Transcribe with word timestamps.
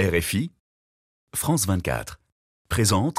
RFI, 0.00 0.50
France 1.36 1.68
24, 1.68 2.18
présente 2.68 3.16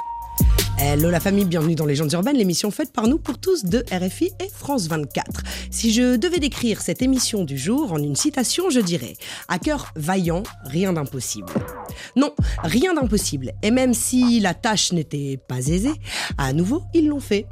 Hello 0.77 1.09
la 1.09 1.21
famille, 1.21 1.45
bienvenue 1.45 1.75
dans 1.75 1.85
Légendes 1.85 2.11
urbaines, 2.11 2.35
l'émission 2.35 2.69
faite 2.69 2.91
par 2.91 3.07
nous 3.07 3.17
pour 3.17 3.37
tous 3.39 3.63
de 3.63 3.85
RFI 3.89 4.31
et 4.43 4.49
France 4.49 4.89
24. 4.89 5.43
Si 5.71 5.93
je 5.93 6.17
devais 6.17 6.39
décrire 6.39 6.81
cette 6.81 7.01
émission 7.01 7.45
du 7.45 7.57
jour 7.57 7.93
en 7.93 7.97
une 7.97 8.17
citation, 8.17 8.69
je 8.69 8.81
dirais 8.81 9.13
À 9.47 9.57
cœur 9.57 9.93
vaillant, 9.95 10.43
rien 10.65 10.91
d'impossible. 10.91 11.47
Non, 12.15 12.31
rien 12.63 12.93
d'impossible. 12.93 13.51
Et 13.63 13.71
même 13.71 13.93
si 13.93 14.39
la 14.39 14.53
tâche 14.53 14.91
n'était 14.93 15.39
pas 15.47 15.59
aisée, 15.59 15.93
à 16.37 16.53
nouveau, 16.53 16.83
ils 16.93 17.07
l'ont 17.07 17.19
fait. 17.19 17.45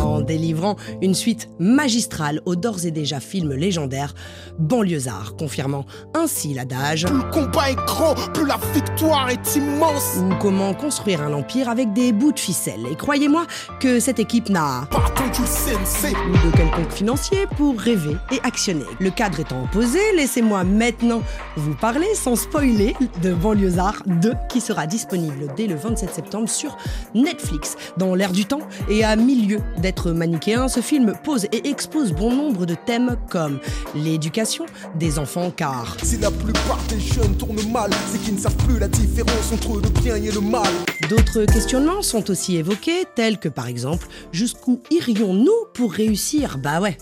En 0.00 0.20
délivrant 0.20 0.76
une 1.02 1.14
suite 1.14 1.48
magistrale 1.58 2.40
au 2.46 2.56
d'ores 2.56 2.86
et 2.86 2.90
déjà 2.90 3.20
film 3.20 3.52
légendaire, 3.54 4.14
Banlieusard, 4.58 5.36
confirmant 5.36 5.86
ainsi 6.14 6.54
l'adage 6.54 7.06
Plus 7.06 7.16
le 7.16 7.30
combat 7.30 7.70
est 7.70 7.74
grand, 7.86 8.14
plus 8.32 8.46
la 8.46 8.58
victoire 8.74 9.30
est 9.30 9.56
immense. 9.56 10.18
ou 10.18 10.34
comment 10.40 10.74
construire 10.74 11.22
un 11.22 11.32
empire 11.32 11.68
avec 11.68 11.92
des 11.92 12.12
bouts 12.12 12.32
de 12.32 12.38
ficelle. 12.38 12.80
Et 12.90 12.96
croyez-moi 12.96 13.46
que 13.80 14.00
cette 14.00 14.18
équipe 14.18 14.48
n'a 14.48 14.88
Pas. 14.90 15.07
Ou 15.28 16.46
de 16.46 16.56
quelconque 16.56 16.90
financier 16.90 17.46
pour 17.58 17.78
rêver 17.78 18.16
et 18.32 18.40
actionner. 18.44 18.86
Le 18.98 19.10
cadre 19.10 19.40
étant 19.40 19.62
opposé, 19.64 19.98
laissez-moi 20.16 20.64
maintenant 20.64 21.22
vous 21.56 21.74
parler 21.74 22.06
sans 22.14 22.34
spoiler 22.34 22.96
de 23.22 23.34
Banlieusard 23.34 24.02
2 24.06 24.32
qui 24.48 24.62
sera 24.62 24.86
disponible 24.86 25.52
dès 25.54 25.66
le 25.66 25.74
27 25.74 26.14
septembre 26.14 26.48
sur 26.48 26.78
Netflix. 27.14 27.76
Dans 27.98 28.14
l'air 28.14 28.32
du 28.32 28.46
temps 28.46 28.62
et 28.88 29.04
à 29.04 29.16
milieu 29.16 29.60
d'être 29.76 30.12
manichéen, 30.12 30.66
ce 30.66 30.80
film 30.80 31.12
pose 31.24 31.44
et 31.52 31.68
expose 31.68 32.12
bon 32.14 32.32
nombre 32.34 32.64
de 32.64 32.74
thèmes 32.74 33.16
comme 33.28 33.58
l'éducation 33.94 34.64
des 34.94 35.18
enfants 35.18 35.52
car 35.54 35.98
Si 36.02 36.16
la 36.16 36.30
plupart 36.30 36.80
des 36.88 37.00
jeunes 37.00 37.36
tournent 37.36 37.70
mal, 37.70 37.90
c'est 38.10 38.18
qu'ils 38.22 38.36
ne 38.36 38.40
savent 38.40 38.56
plus 38.66 38.78
la 38.78 38.88
différence 38.88 39.52
entre 39.52 39.74
le 39.74 39.90
bien 40.00 40.16
et 40.16 40.30
le 40.30 40.40
mal. 40.40 40.72
D'autres 41.10 41.44
questionnements 41.44 42.00
sont 42.02 42.30
aussi 42.30 42.56
évoqués, 42.56 43.04
tels 43.14 43.38
que 43.38 43.48
par 43.48 43.66
exemple, 43.66 44.08
jusqu'où 44.32 44.80
irions-nous 45.18 45.66
pour 45.74 45.92
réussir? 45.92 46.58
Bah 46.58 46.80
ouais. 46.80 46.96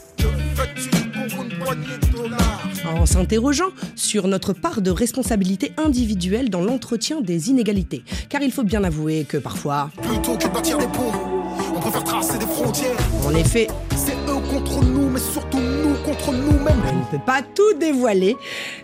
En 2.98 3.04
s'interrogeant 3.04 3.68
sur 3.94 4.26
notre 4.26 4.52
part 4.54 4.80
de 4.80 4.90
responsabilité 4.90 5.72
individuelle 5.76 6.48
dans 6.48 6.62
l'entretien 6.62 7.20
des 7.20 7.50
inégalités. 7.50 8.04
Car 8.30 8.40
il 8.42 8.52
faut 8.52 8.62
bien 8.62 8.84
avouer 8.84 9.24
que 9.28 9.36
parfois, 9.36 9.90
Plutôt 10.00 10.36
que 10.36 10.48
de 10.48 10.52
bâtir 10.52 10.78
des 10.78 10.86
ponts, 10.86 11.12
on 11.76 11.80
préfère 11.80 12.04
tracer 12.04 12.38
des 12.38 12.46
frontières. 12.46 12.96
en 13.26 13.34
effet, 13.34 13.66
C'est 13.94 14.12
eux 14.28 14.40
contre 14.50 14.82
nous, 14.82 15.10
mais 15.10 15.20
surtout 15.20 15.58
nous 15.58 15.94
contre 16.04 16.32
nous-mêmes. 16.32 16.82
je 16.86 16.94
ne 16.94 17.18
peux 17.18 17.24
pas 17.26 17.42
tout 17.42 17.74
dévoiler, 17.78 18.36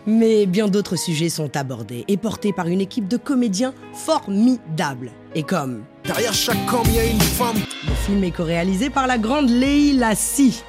mais 0.07 0.45
bien 0.47 0.69
d'autres 0.69 0.97
sujets 0.97 1.29
sont 1.31 1.57
abordés 1.57 2.05
et 2.09 2.17
portés 2.19 2.53
par 2.53 2.67
une 2.67 2.81
équipe 2.83 3.09
de 3.09 3.17
comédiens 3.17 3.73
formidables. 3.95 5.11
Et 5.35 5.43
comme 5.43 5.85
Derrière 6.05 6.35
chaque 6.35 6.73
homme, 6.73 6.83
il 6.87 6.95
y 6.95 6.99
a 6.99 7.05
une 7.05 7.21
femme. 7.21 7.57
Le 7.87 7.95
film 7.95 8.25
est 8.25 8.33
co-réalisé 8.33 8.91
par 8.91 9.07
la 9.07 9.19
grande 9.19 9.49
Leila 9.49 10.17
Si. 10.17 10.65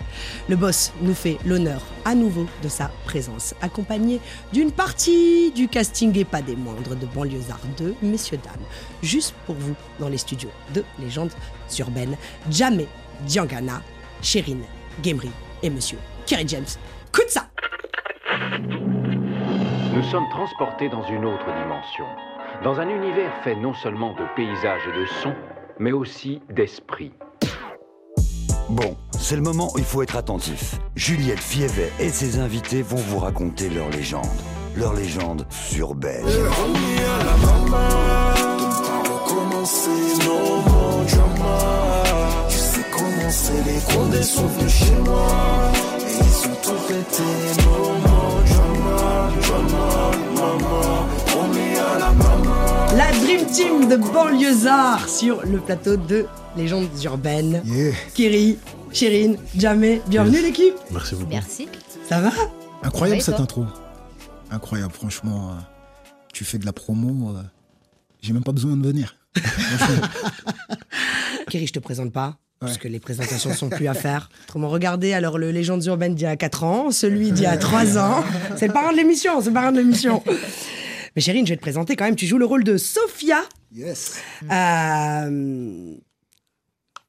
Le 0.48 0.56
boss 0.56 0.94
nous 1.02 1.16
fait 1.16 1.40
l'honneur 1.44 1.82
à 2.06 2.14
nouveau 2.14 2.46
de 2.62 2.68
sa 2.68 2.92
présence, 3.06 3.56
accompagné 3.62 4.20
d'une 4.52 4.72
partie 4.72 5.52
du 5.52 5.68
casting 5.68 6.16
et 6.18 6.24
pas 6.26 6.44
des 6.44 6.56
moindres 6.56 6.96
de 6.96 7.08
Banlieusard 7.08 7.60
2, 7.78 7.96
messieurs, 8.04 8.38
dames, 8.44 8.54
juste 9.02 9.34
pour 9.48 9.56
vous 9.56 9.74
dans 10.00 10.08
les 10.10 10.20
studios 10.20 10.52
de 10.76 10.84
Légendes 11.00 11.34
urbaines, 11.80 12.16
Jamé 12.52 12.88
Diangana, 13.22 13.82
Chérine 14.22 14.64
Gemri 15.04 15.32
et 15.64 15.70
monsieur 15.72 15.98
Kerry 16.28 16.48
James. 16.48 16.66
Coup 17.12 17.24
de 17.26 17.30
ça 17.30 17.48
Nous 19.96 20.04
sommes 20.12 20.30
transportés 20.30 20.90
dans 20.90 21.08
une 21.08 21.26
autre 21.26 21.46
dimension, 21.46 22.06
dans 22.64 22.80
un 22.80 22.90
univers 22.90 23.36
fait 23.44 23.56
non 23.56 23.74
seulement 23.74 24.14
de 24.14 24.24
paysages 24.36 24.82
et 24.88 25.00
de 25.00 25.06
sons, 25.06 25.36
mais 25.80 25.92
aussi 25.92 26.42
d'esprit. 26.50 27.14
Bon, 28.70 28.96
c'est 29.12 29.36
le 29.36 29.42
moment 29.42 29.70
où 29.74 29.80
il 29.80 29.84
faut 29.84 30.02
être 30.04 30.16
attentif. 30.16 30.80
Juliette 30.96 31.40
Fievet 31.40 31.92
et 32.00 32.10
ses 32.10 32.40
invités 32.40 32.82
vont 32.82 32.98
vous 32.98 33.20
raconter 33.20 33.70
leur 33.70 33.90
légende. 33.90 34.26
Leur 34.76 34.94
légende 34.94 35.46
sais 42.56 42.86
comment 42.92 43.30
c'est, 43.30 43.64
les 43.66 43.94
condés 43.94 44.24
sont 44.24 44.48
venus 44.48 44.74
chez 44.74 44.96
moi. 45.06 45.28
Et 46.00 46.18
ils 46.20 46.48
ont 46.48 46.56
tout 46.62 46.82
pété, 46.88 47.63
Team 53.54 53.88
de 53.88 53.96
Banlieusard 53.98 55.08
sur 55.10 55.42
le 55.46 55.60
plateau 55.60 55.96
de 55.98 56.26
Légendes 56.58 56.88
urbaines. 57.04 57.62
Yeah. 57.66 57.92
Kerry, 58.16 58.58
Chérine, 58.92 59.38
Jamé, 59.56 60.02
bienvenue 60.08 60.42
l'équipe 60.42 60.74
Merci 60.92 61.16
beaucoup. 61.16 61.30
Merci. 61.30 61.68
Ça 62.10 62.20
va? 62.22 62.32
Incroyable 62.84 63.22
cette 63.22 63.40
intro. 63.40 63.66
Incroyable, 64.52 64.94
franchement. 64.94 65.52
euh, 65.52 65.62
tu 66.34 66.44
fais 66.46 66.58
de 66.58 66.66
la 66.66 66.74
promo. 66.74 67.30
euh, 67.36 67.42
J'ai 68.22 68.34
même 68.34 68.44
pas 68.44 68.52
besoin 68.52 68.76
de 68.76 68.86
venir. 68.86 69.16
Kerry, 71.50 71.68
je 71.68 71.74
te 71.74 71.80
présente 71.80 72.12
pas. 72.12 72.38
Parce 72.60 72.78
que 72.78 72.88
les 72.88 73.00
présentations 73.00 73.54
sont 73.54 73.68
plus 73.70 73.88
à 73.88 73.94
faire. 73.94 74.30
Autrement, 74.46 74.70
regardez 74.70 75.12
alors 75.14 75.38
le 75.38 75.52
Légendes 75.52 75.84
urbaines 75.86 76.16
d'il 76.16 76.24
y 76.24 76.28
a 76.28 76.38
4 76.38 76.64
ans, 76.64 76.92
celui 76.92 77.32
d'il 77.34 77.44
y 77.44 77.48
a 77.48 77.58
3 77.60 77.98
ans. 77.98 78.24
C'est 78.56 78.68
le 78.68 78.74
parrain 78.74 78.92
de 78.94 78.98
l'émission, 78.98 79.42
c'est 79.42 79.48
le 79.50 79.54
parrain 79.54 79.72
de 79.74 79.80
l'émission. 79.80 80.24
Mais 81.16 81.22
Chérine, 81.22 81.46
je 81.46 81.52
vais 81.54 81.58
te 81.58 81.62
présenter 81.62 81.96
quand 81.96 82.06
même. 82.06 82.16
Tu 82.16 82.26
joues 82.28 82.38
le 82.38 82.46
rôle 82.46 82.64
de 82.64 82.78
Sophia. 82.78 83.42
Yes. 83.72 84.20
Euh, 84.52 85.96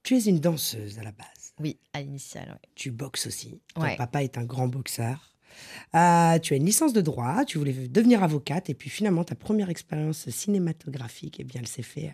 Tu 0.03 0.17
es 0.17 0.25
une 0.25 0.41
danseuse 0.41 0.99
à 0.99 1.03
la 1.03 1.13
base. 1.13 1.27
Oui, 1.61 1.79
à 1.93 2.03
l'initiale, 2.03 2.49
ouais. 2.51 2.69
Tu 2.75 2.91
boxes 2.91 3.27
aussi. 3.27 3.61
Ton 3.75 3.83
Ouais. 3.83 3.97
papa 3.97 4.23
est 4.23 4.37
un 4.37 4.45
grand 4.45 4.69
boxeur. 4.69 5.31
Euh, 5.95 6.39
tu 6.41 6.53
as 6.53 6.57
une 6.57 6.67
licence 6.67 6.93
de 6.93 7.01
droit, 7.01 7.45
tu 7.45 7.59
voulais 7.59 7.73
devenir 7.89 8.23
avocate, 8.25 8.69
et 8.71 8.75
puis 8.75 8.91
finalement, 8.91 9.23
ta 9.23 9.37
première 9.37 9.71
expérience 9.71 10.29
cinématographique, 10.29 11.37
eh 11.39 11.45
bien, 11.45 11.61
elle 11.61 11.69
s'est 11.69 11.83
faite 11.83 12.11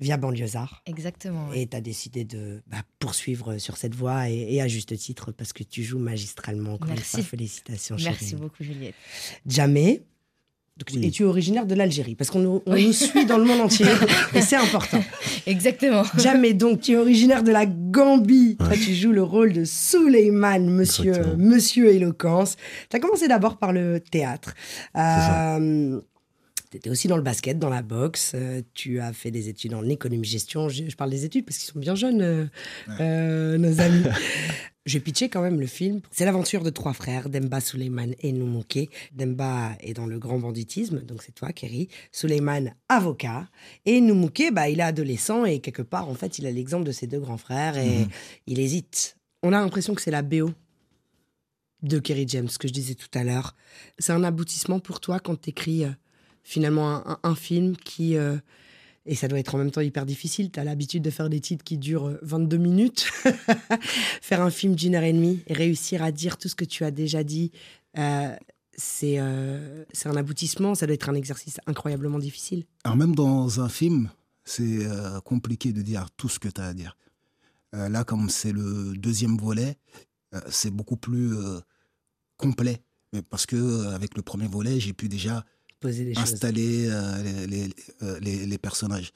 via 0.00 0.16
Banlieusard. 0.16 0.82
Exactement. 0.86 1.48
ouais. 1.50 1.62
Et 1.62 1.66
tu 1.68 1.76
as 1.76 1.80
décidé 1.80 2.24
de 2.24 2.60
bah, 2.66 2.82
poursuivre 2.98 3.58
sur 3.58 3.76
cette 3.76 3.94
voie, 3.94 4.28
et, 4.28 4.54
et 4.54 4.60
à 4.60 4.66
juste 4.68 4.96
titre, 4.98 5.30
parce 5.32 5.52
que 5.52 5.62
tu 5.62 5.84
joues 5.84 6.00
magistralement. 6.00 6.76
Merci. 6.88 7.16
fois, 7.18 7.22
félicitations, 7.22 7.96
Merci 8.02 8.30
chérie. 8.30 8.40
beaucoup, 8.42 8.64
Juliette. 8.64 8.96
Jamais. 9.46 10.02
Donc, 10.78 10.88
Oui. 10.94 11.06
Et 11.06 11.10
tu 11.10 11.24
es 11.24 11.26
originaire 11.26 11.66
de 11.66 11.74
l'Algérie, 11.74 12.14
parce 12.14 12.30
qu'on 12.30 12.38
nous, 12.38 12.62
on 12.64 12.76
nous 12.76 12.92
suit 12.92 13.26
dans 13.26 13.36
le 13.36 13.44
monde 13.44 13.60
entier, 13.62 13.86
et 14.34 14.40
c'est 14.40 14.54
important. 14.56 15.02
Exactement. 15.46 16.04
Jamais. 16.16 16.54
Donc, 16.54 16.82
tu 16.82 16.92
es 16.92 16.96
originaire 16.96 17.42
de 17.42 17.50
la 17.50 17.66
Gambie. 17.66 18.56
Toi, 18.58 18.74
tu 18.76 18.94
joues 18.94 19.10
le 19.12 19.22
rôle 19.24 19.52
de 19.52 19.64
Suleiman, 19.64 20.60
monsieur, 20.70 21.08
Exactement. 21.16 21.44
monsieur 21.44 21.88
éloquence. 21.92 22.56
Tu 22.90 22.96
as 22.96 23.00
commencé 23.00 23.26
d'abord 23.26 23.56
par 23.56 23.72
le 23.72 23.98
théâtre. 24.00 24.54
Tu 26.70 26.76
étais 26.76 26.90
aussi 26.90 27.08
dans 27.08 27.16
le 27.16 27.22
basket, 27.22 27.58
dans 27.58 27.70
la 27.70 27.82
boxe. 27.82 28.32
Euh, 28.34 28.62
tu 28.74 29.00
as 29.00 29.12
fait 29.12 29.30
des 29.30 29.48
études 29.48 29.74
en 29.74 29.88
économie-gestion. 29.88 30.68
Je, 30.68 30.88
je 30.88 30.96
parle 30.96 31.10
des 31.10 31.24
études 31.24 31.44
parce 31.44 31.58
qu'ils 31.58 31.72
sont 31.72 31.78
bien 31.78 31.94
jeunes, 31.94 32.20
euh, 32.22 32.46
euh, 33.00 33.58
nos 33.58 33.80
amis. 33.80 34.04
Je 34.86 34.94
vais 34.94 35.00
pitcher 35.00 35.28
quand 35.28 35.42
même 35.42 35.60
le 35.60 35.66
film. 35.66 36.00
C'est 36.10 36.24
l'aventure 36.24 36.62
de 36.62 36.70
trois 36.70 36.94
frères, 36.94 37.28
Demba, 37.28 37.60
Suleiman 37.60 38.14
et 38.20 38.32
Noumouké. 38.32 38.88
Demba 39.12 39.72
est 39.80 39.92
dans 39.92 40.06
le 40.06 40.18
grand 40.18 40.38
banditisme, 40.38 41.02
donc 41.02 41.22
c'est 41.22 41.34
toi, 41.34 41.52
Kerry. 41.52 41.88
Suleiman, 42.10 42.72
avocat. 42.88 43.48
Et 43.84 44.00
Noumouké, 44.00 44.50
bah, 44.50 44.70
il 44.70 44.80
est 44.80 44.84
adolescent 44.84 45.44
et 45.44 45.58
quelque 45.60 45.82
part, 45.82 46.08
en 46.08 46.14
fait, 46.14 46.38
il 46.38 46.46
a 46.46 46.50
l'exemple 46.50 46.84
de 46.84 46.92
ses 46.92 47.06
deux 47.06 47.20
grands 47.20 47.36
frères 47.36 47.76
et 47.76 48.06
il 48.46 48.60
hésite. 48.60 49.18
On 49.42 49.52
a 49.52 49.60
l'impression 49.60 49.94
que 49.94 50.00
c'est 50.00 50.10
la 50.10 50.22
BO 50.22 50.52
de 51.82 51.98
Kerry 51.98 52.24
James, 52.26 52.48
ce 52.48 52.58
que 52.58 52.66
je 52.66 52.72
disais 52.72 52.94
tout 52.94 53.10
à 53.12 53.24
l'heure. 53.24 53.56
C'est 53.98 54.12
un 54.12 54.24
aboutissement 54.24 54.80
pour 54.80 55.00
toi 55.00 55.20
quand 55.20 55.38
tu 55.38 55.50
écris 55.50 55.84
finalement 56.48 57.02
un, 57.22 57.34
film 57.34 57.76
qui... 57.76 58.16
euh, 58.16 58.38
et 59.04 59.14
ça 59.14 59.28
doit 59.28 59.38
être 59.38 59.54
en 59.54 59.58
même 59.58 59.70
temps 59.70 59.82
hyper 59.82 60.06
difficile. 60.06 60.50
Tu 60.50 60.58
as 60.58 60.64
l'habitude 60.64 61.02
de 61.02 61.10
faire 61.10 61.28
des 61.28 61.40
titres 61.40 61.62
qui 61.62 61.76
durent 61.76 62.08
euh, 62.08 62.18
22 62.22 62.56
minutes. 62.56 63.10
faire 64.22 64.40
un 64.40 64.50
film 64.50 64.74
d'une 64.74 64.94
heure 64.94 65.02
et 65.02 65.12
demie 65.12 65.40
et 65.46 65.52
réussir 65.52 66.02
à 66.02 66.10
dire 66.10 66.38
tout 66.38 66.48
ce 66.48 66.54
que 66.54 66.64
tu 66.64 66.84
as 66.84 66.90
déjà 66.90 67.22
dit, 67.22 67.52
euh, 67.98 68.34
c'est 68.76 69.16
euh, 69.18 69.84
un 70.06 70.16
aboutissement. 70.16 70.74
Ça 70.74 70.86
doit 70.86 70.94
être 70.94 71.10
un 71.10 71.14
exercice 71.14 71.58
incroyablement 71.66 72.18
difficile. 72.18 72.64
Alors 72.84 72.96
même 72.96 73.14
dans 73.14 73.60
un 73.60 73.68
film, 73.68 74.10
c'est 74.44 74.86
euh, 74.86 75.20
compliqué 75.20 75.72
de 75.72 75.82
dire 75.82 76.08
tout 76.16 76.28
ce 76.30 76.38
que 76.38 76.48
tu 76.48 76.60
as 76.60 76.66
à 76.66 76.74
dire. 76.74 76.96
Euh, 77.74 77.90
là, 77.90 78.04
comme 78.04 78.30
c'est 78.30 78.52
le 78.52 78.94
deuxième 78.96 79.36
volet, 79.36 79.76
euh, 80.34 80.40
c'est 80.50 80.70
beaucoup 80.70 80.96
plus 80.96 81.36
euh, 81.36 81.60
complet. 82.38 82.82
Parce 83.30 83.46
que 83.46 83.56
euh, 83.56 83.94
avec 83.94 84.16
le 84.16 84.22
premier 84.22 84.46
volet, 84.46 84.80
j'ai 84.80 84.92
pu 84.92 85.08
déjà 85.08 85.44
Installer 86.22 86.88
euh, 86.90 87.22
les, 87.22 87.46
les- 87.46 87.74
euh, 88.02 88.18
les- 88.20 88.46
les 88.46 88.58
personnages. 88.58 89.12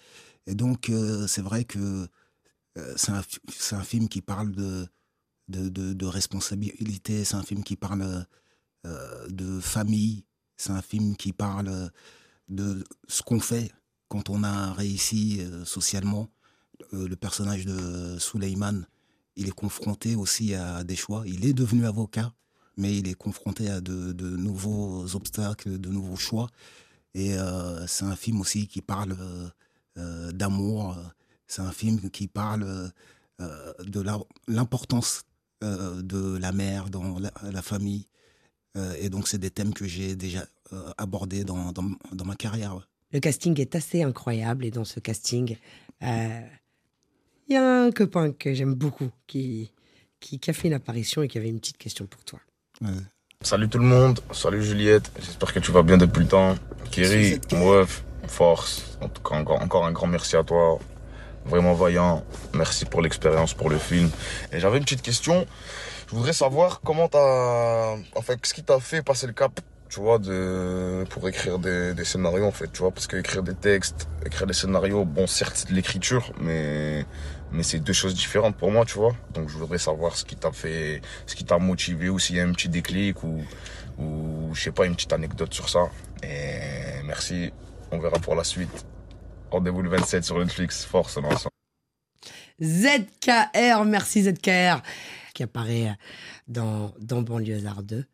Et 0.46 0.54
donc, 0.54 0.90
euh, 0.90 1.26
c'est 1.26 1.42
vrai 1.42 1.64
que 1.64 2.06
c'est 2.96 3.12
un, 3.12 3.22
un 3.72 3.82
film 3.84 4.08
qui 4.08 4.22
parle 4.22 4.52
de, 4.52 4.86
de, 5.48 5.68
de- 5.68 6.06
responsabilité, 6.06 7.24
c'est 7.24 7.34
un 7.36 7.42
film 7.42 7.62
qui 7.62 7.76
parle 7.76 8.26
de 9.28 9.60
famille, 9.60 10.24
C'est 10.56 10.70
un 10.72 10.82
film 10.82 11.16
qui 11.16 11.32
parle 11.32 11.90
de 12.48 12.84
ce 13.08 13.22
qu'on 13.22 13.40
fait 13.40 13.72
quand 14.08 14.30
on 14.30 14.42
a 14.44 14.72
réussi 14.72 15.40
socialement. 15.64 16.28
Le 16.92 17.14
personnage 17.16 17.64
de 17.66 18.18
Suleiman, 18.18 18.84
il 19.36 19.48
est 19.48 19.52
confronté 19.54 20.14
aussi 20.16 20.54
à 20.54 20.82
des 20.84 20.96
choix. 20.96 21.24
Il 21.26 21.44
est 21.46 21.52
devenu 21.52 21.86
avocat, 21.86 22.34
mais 22.76 22.96
il 22.96 23.08
est 23.08 23.14
confronté 23.14 23.68
à 23.68 23.80
de, 23.80 24.12
nouveaux 24.36 25.14
obstacles, 25.14 25.78
de 25.78 25.88
nouveaux 25.88 26.16
choix. 26.16 26.48
Et 27.14 27.34
euh, 27.34 27.86
c'est 27.86 28.04
un 28.04 28.16
film 28.16 28.40
aussi 28.40 28.66
qui 28.66 28.80
parle 28.80 29.16
euh, 29.98 30.32
d'amour. 30.32 30.96
C'est 31.46 31.62
un 31.62 31.72
film 31.72 32.10
qui 32.10 32.28
parle 32.28 32.90
euh, 33.40 33.72
de 33.84 34.02
l'importance 34.48 35.22
de 35.60 36.38
la 36.38 36.50
mère 36.50 36.90
dans 36.90 37.18
la, 37.20 37.62
famille. 37.62 38.08
Et 38.98 39.10
donc, 39.10 39.28
c'est 39.28 39.38
des 39.38 39.50
thèmes 39.50 39.72
que 39.72 39.86
j'ai 39.86 40.16
déjà 40.16 40.44
abordés 40.98 41.44
dans, 41.44 41.72
ma 42.24 42.34
carrière. 42.34 42.88
Le 43.12 43.20
casting 43.20 43.60
est 43.60 43.76
assez 43.76 44.02
incroyable 44.02 44.64
et 44.64 44.72
dans 44.72 44.84
ce 44.84 44.98
casting, 44.98 45.56
il 46.00 46.48
y 47.48 47.54
a 47.54 47.84
un 47.84 47.92
copain 47.92 48.32
que 48.32 48.54
j'aime 48.54 48.74
beaucoup 48.74 49.10
qui, 49.28 49.70
qui 50.18 50.40
a 50.48 50.52
fait 50.52 50.66
une 50.66 50.74
apparition 50.74 51.22
et 51.22 51.28
qui 51.28 51.38
avait 51.38 51.50
une 51.50 51.60
petite 51.60 51.78
question 51.78 52.06
pour 52.06 52.24
toi. 52.24 52.40
Salut 53.42 53.68
tout 53.68 53.78
le 53.78 53.84
monde, 53.84 54.20
salut 54.30 54.62
Juliette, 54.62 55.10
j'espère 55.20 55.52
que 55.52 55.58
tu 55.58 55.72
vas 55.72 55.82
bien 55.82 55.96
depuis 55.98 56.20
le 56.20 56.28
temps. 56.28 56.54
Cette- 56.92 57.50
bref, 57.54 58.04
force. 58.28 58.96
En 59.00 59.08
tout 59.08 59.22
cas, 59.22 59.34
encore, 59.36 59.60
encore 59.60 59.84
un 59.86 59.92
grand 59.92 60.06
merci 60.06 60.36
à 60.36 60.44
toi. 60.44 60.78
Vraiment 61.44 61.74
vaillant. 61.74 62.24
Merci 62.54 62.84
pour 62.84 63.02
l'expérience, 63.02 63.52
pour 63.52 63.68
le 63.68 63.78
film. 63.78 64.10
Et 64.52 64.60
j'avais 64.60 64.78
une 64.78 64.84
petite 64.84 65.02
question. 65.02 65.44
Je 66.08 66.14
voudrais 66.14 66.32
savoir 66.32 66.80
comment 66.84 67.08
t'as. 67.08 67.94
En 68.14 68.22
fait, 68.22 68.40
qu'est-ce 68.40 68.54
qui 68.54 68.62
t'a 68.62 68.78
fait 68.78 69.02
passer 69.02 69.26
le 69.26 69.32
cap, 69.32 69.58
tu 69.92 70.00
vois, 70.00 70.18
de... 70.18 71.04
pour 71.10 71.28
écrire 71.28 71.58
des, 71.58 71.92
des 71.92 72.04
scénarios, 72.06 72.46
en 72.46 72.50
fait, 72.50 72.72
tu 72.72 72.78
vois, 72.78 72.92
parce 72.92 73.06
qu'écrire 73.06 73.42
des 73.42 73.54
textes, 73.54 74.08
écrire 74.24 74.46
des 74.46 74.54
scénarios, 74.54 75.04
bon, 75.04 75.26
certes, 75.26 75.52
c'est 75.56 75.68
de 75.68 75.74
l'écriture, 75.74 76.32
mais. 76.40 77.04
Mais 77.54 77.62
c'est 77.62 77.80
deux 77.80 77.92
choses 77.92 78.14
différentes 78.14 78.56
pour 78.56 78.70
moi, 78.70 78.86
tu 78.86 78.94
vois. 78.94 79.14
Donc 79.34 79.50
je 79.50 79.58
voudrais 79.58 79.76
savoir 79.76 80.16
ce 80.16 80.24
qui 80.24 80.36
t'a 80.36 80.52
fait, 80.52 81.02
ce 81.26 81.34
qui 81.36 81.44
t'a 81.44 81.58
motivé, 81.58 82.08
ou 82.08 82.18
s'il 82.18 82.36
y 82.36 82.40
a 82.40 82.44
un 82.44 82.52
petit 82.52 82.70
déclic, 82.70 83.22
ou, 83.22 83.42
ou 83.98 84.54
je 84.54 84.62
sais 84.62 84.72
pas, 84.72 84.86
une 84.86 84.94
petite 84.94 85.12
anecdote 85.12 85.52
sur 85.52 85.68
ça. 85.68 85.90
Et 86.22 87.02
merci, 87.04 87.52
on 87.90 87.98
verra 87.98 88.18
pour 88.18 88.34
la 88.34 88.44
suite. 88.44 88.86
Rendez-vous 89.50 89.82
le 89.82 89.90
27 89.90 90.24
sur 90.24 90.38
Netflix, 90.38 90.86
force, 90.86 91.18
on 91.18 91.24
est 91.24 91.26
ensemble. 91.26 91.50
ZKR, 92.62 93.84
merci 93.84 94.22
ZKR, 94.22 94.80
qui 95.34 95.42
apparaît 95.42 95.94
dans, 96.48 96.94
dans 97.00 97.20
Banlieusard 97.20 97.82
2. 97.82 98.06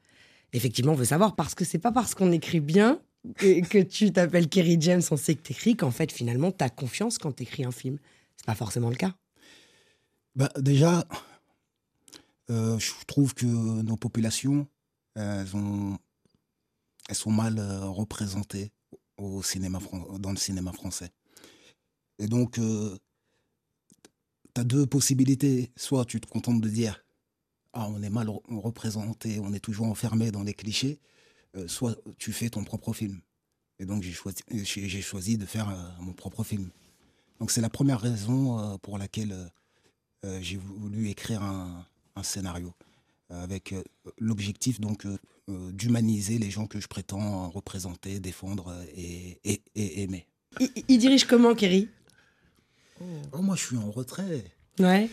Effectivement, 0.53 0.93
on 0.93 0.97
veut 0.97 1.05
savoir 1.05 1.37
parce 1.37 1.55
que 1.55 1.65
c'est 1.65 1.79
pas 1.79 1.93
parce 1.93 2.15
qu'on 2.15 2.33
écrit 2.33 2.61
bien 2.61 3.01
que, 3.37 3.83
tu 3.83 4.13
t'appelles 4.13 4.49
Kerry 4.49 4.77
James, 4.81 5.03
on 5.11 5.17
sait 5.17 5.35
que 5.35 5.43
t'écris, 5.43 5.77
qu'en 5.77 5.91
fait, 5.91 6.11
finalement, 6.13 6.53
t'as 6.53 6.71
confiance 6.71 7.19
quand 7.19 7.33
t'écris 7.33 7.65
un 7.65 7.73
film. 7.73 7.99
C'est 8.37 8.47
pas 8.47 8.55
forcément 8.55 8.89
le 8.89 8.97
cas. 8.97 9.15
Bah, 10.35 10.51
déjà, 10.57 11.07
euh, 12.51 12.79
je 12.79 12.93
trouve 13.07 13.35
que 13.35 13.47
nos 13.47 13.97
populations, 13.97 14.67
elles, 15.15 15.55
ont, 15.55 15.99
elles 17.09 17.17
sont 17.17 17.33
mal 17.33 17.59
euh, 17.59 17.87
représentées 17.87 18.73
au 19.19 19.43
cinéma, 19.43 19.81
dans 20.19 20.31
le 20.31 20.37
cinéma 20.37 20.73
français. 20.73 21.11
Et 22.19 22.27
donc, 22.27 22.53
tu 22.53 22.61
as 24.61 24.65
deux 24.65 24.87
possibilités. 24.87 25.73
Soit 25.77 26.05
tu 26.05 26.21
te 26.21 26.27
contentes 26.27 26.61
de 26.61 26.69
dire 26.69 27.05
Ah, 27.81 27.87
on 27.89 28.03
est 28.03 28.11
mal 28.11 28.27
re- 28.27 28.43
représenté, 28.61 29.39
on 29.39 29.53
est 29.53 29.61
toujours 29.61 29.87
enfermé 29.87 30.33
dans 30.33 30.43
les 30.43 30.53
clichés, 30.53 30.99
euh, 31.57 31.69
soit 31.69 31.97
tu 32.19 32.33
fais 32.33 32.51
ton 32.51 32.65
propre 32.65 32.93
film. 32.93 33.21
Et 33.79 33.87
donc, 33.87 34.03
j'ai 34.03 34.11
choisi, 34.11 34.39
j'ai 34.51 34.89
j'ai 34.89 35.01
choisi 35.01 35.39
de 35.39 35.47
faire 35.47 35.69
euh, 35.69 35.75
mon 36.01 36.13
propre 36.13 36.43
film. 36.43 36.71
Donc, 37.39 37.53
c'est 37.53 37.61
la 37.61 37.71
première 37.71 38.01
raison 38.01 38.59
euh, 38.59 38.77
pour 38.79 38.99
laquelle. 38.99 39.33
j'ai 40.41 40.57
voulu 40.57 41.09
écrire 41.09 41.43
un, 41.45 41.87
un 42.17 42.23
scénario 42.25 42.75
euh, 43.31 43.41
avec 43.45 43.73
euh, 43.73 43.85
l'objectif 44.19 44.81
donc 44.81 45.07
d'humaniser 45.73 46.39
les 46.39 46.51
gens 46.51 46.67
que 46.67 46.81
je 46.81 46.89
prétends 46.89 47.49
représenter, 47.49 48.19
défendre 48.21 48.75
et, 48.97 49.39
et- 49.45 49.63
et 49.77 50.03
aimer. 50.03 50.27
Il, 50.61 50.69
il 50.89 50.99
dirige 50.99 51.25
comment, 51.25 51.55
Kerry? 51.55 51.89
Oh, 53.33 53.41
moi, 53.41 53.55
je 53.55 53.65
suis 53.67 53.77
en 53.77 53.91
retrait. 53.93 54.45
Ouais. 54.81 55.09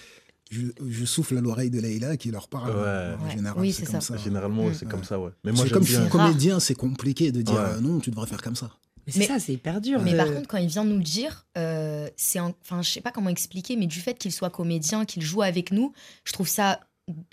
Je, 0.51 0.68
je 0.88 1.06
souffle 1.06 1.38
à 1.38 1.42
l'oreille 1.42 1.71
de 1.71 1.80
Leïla 1.80 2.18
qui 2.18 2.30
leur 2.30 2.47
parle. 2.47 2.69
Ouais. 2.69 3.15
En 3.19 3.30
général, 3.31 3.59
Oui, 3.59 3.74
c'est 3.74 3.86
comme 3.86 4.00
ça. 4.01 4.15
ça. 4.15 4.18
Généralement, 4.18 4.68
c'est 4.74 4.88
comme 4.88 5.03
ça, 5.03 5.19
ouais. 5.19 5.31
Mais 5.44 5.51
moi, 5.51 5.65
comme 5.69 5.83
je 5.83 6.00
suis 6.00 6.09
comédien, 6.09 6.59
c'est 6.59 6.75
compliqué 6.75 7.31
de 7.31 7.42
dire 7.42 7.56
Ouais. 7.56 7.59
euh, 7.62 7.80
non, 7.81 8.00
tu 8.00 8.12
devrais 8.12 8.27
faire 8.27 8.42
comme 8.42 8.56
ça. 8.56 8.69
Mais 9.15 9.25
ça, 9.27 9.39
c'est 9.39 9.53
hyper 9.53 9.81
dur. 9.81 10.01
Mais 10.01 10.15
par 10.18 10.27
contre, 10.31 10.47
quand 10.47 10.57
il 10.57 10.68
vient 10.68 10.83
nous 10.83 10.97
le 10.97 11.03
dire, 11.03 11.45
euh, 11.57 12.09
c'est 12.15 12.39
enfin, 12.39 12.81
je 12.81 12.89
sais 12.89 13.01
pas 13.01 13.12
comment 13.12 13.30
expliquer, 13.30 13.75
mais 13.75 13.86
du 13.88 14.00
fait 14.00 14.18
qu'il 14.18 14.31
soit 14.31 14.50
comédien, 14.50 15.06
qu'il 15.06 15.21
joue 15.24 15.42
avec 15.44 15.71
nous, 15.71 15.94
je 16.25 16.33
trouve 16.33 16.47
ça, 16.47 16.80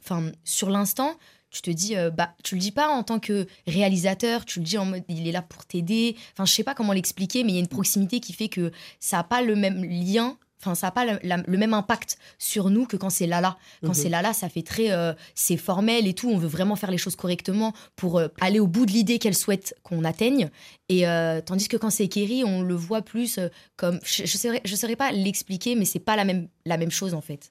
enfin, 0.03 0.33
sur 0.45 0.69
l'instant, 0.71 1.17
tu 1.51 1.61
te 1.63 1.71
dis, 1.71 1.97
euh, 1.97 2.11
bah, 2.11 2.35
tu 2.45 2.55
le 2.57 2.61
dis 2.63 2.73
pas 2.73 2.89
en 2.89 3.03
tant 3.03 3.19
que 3.21 3.47
réalisateur, 3.67 4.45
tu 4.47 4.59
le 4.61 4.65
dis 4.65 4.79
en 4.79 4.85
mode, 4.87 5.03
il 5.09 5.27
est 5.29 5.33
là 5.33 5.43
pour 5.43 5.65
t'aider. 5.67 6.17
Enfin, 6.33 6.45
je 6.47 6.53
sais 6.53 6.65
pas 6.65 6.75
comment 6.75 6.93
l'expliquer, 6.95 7.45
mais 7.45 7.53
il 7.53 7.55
y 7.55 7.59
a 7.59 7.61
une 7.61 7.69
proximité 7.69 8.21
qui 8.21 8.33
fait 8.33 8.49
que 8.49 8.71
ça 9.01 9.19
a 9.19 9.25
pas 9.25 9.43
le 9.43 9.55
même 9.57 9.83
lien. 9.85 10.37
Enfin, 10.65 10.77
ça 10.77 10.87
n'a 10.87 10.91
pas 10.93 11.05
la- 11.05 11.43
le 11.45 11.59
même 11.59 11.75
impact 11.75 12.19
sur 12.39 12.71
nous 12.71 12.87
que 12.87 12.97
quand 12.97 13.11
c'est 13.11 13.27
Lala. 13.27 13.57
Quand 13.83 13.89
Mhm. 13.89 13.95
c'est 13.95 14.09
Lala, 14.09 14.33
ça 14.33 14.49
fait 14.49 14.63
très. 14.63 14.93
euh, 14.93 15.13
c'est 15.35 15.57
formel 15.57 16.07
et 16.07 16.15
tout. 16.15 16.31
On 16.31 16.39
veut 16.39 16.47
vraiment 16.47 16.77
faire 16.77 16.91
les 16.93 16.99
choses 16.99 17.17
correctement 17.17 17.73
pour 17.97 18.19
euh, 18.21 18.29
aller 18.41 18.61
au 18.61 18.69
bout 18.69 18.87
de 18.87 18.93
l'idée 18.93 19.19
qu'elle 19.19 19.35
souhaite 19.35 19.75
qu'on 19.83 20.05
atteigne. 20.05 20.51
Et 20.89 21.07
euh, 21.09 21.41
tandis 21.41 21.67
que 21.69 21.77
quand 21.77 21.91
c'est 21.91 22.07
Kerry, 22.07 22.45
on 22.45 22.63
le 22.63 22.75
voit 22.77 23.03
plus 23.03 23.39
euh, 23.39 23.49
comme. 23.77 23.99
Je 24.05 24.23
ne 24.23 24.27
saurais, 24.29 24.61
je 24.65 24.77
saurais 24.77 24.97
pas 24.97 25.11
l'expliquer, 25.11 25.75
mais 25.75 25.85
c'est 25.85 25.99
pas 25.99 26.15
la 26.15 26.25
même, 26.25 26.47
la 26.65 26.77
même 26.77 26.91
chose 26.93 27.13
en 27.15 27.21
fait. 27.21 27.51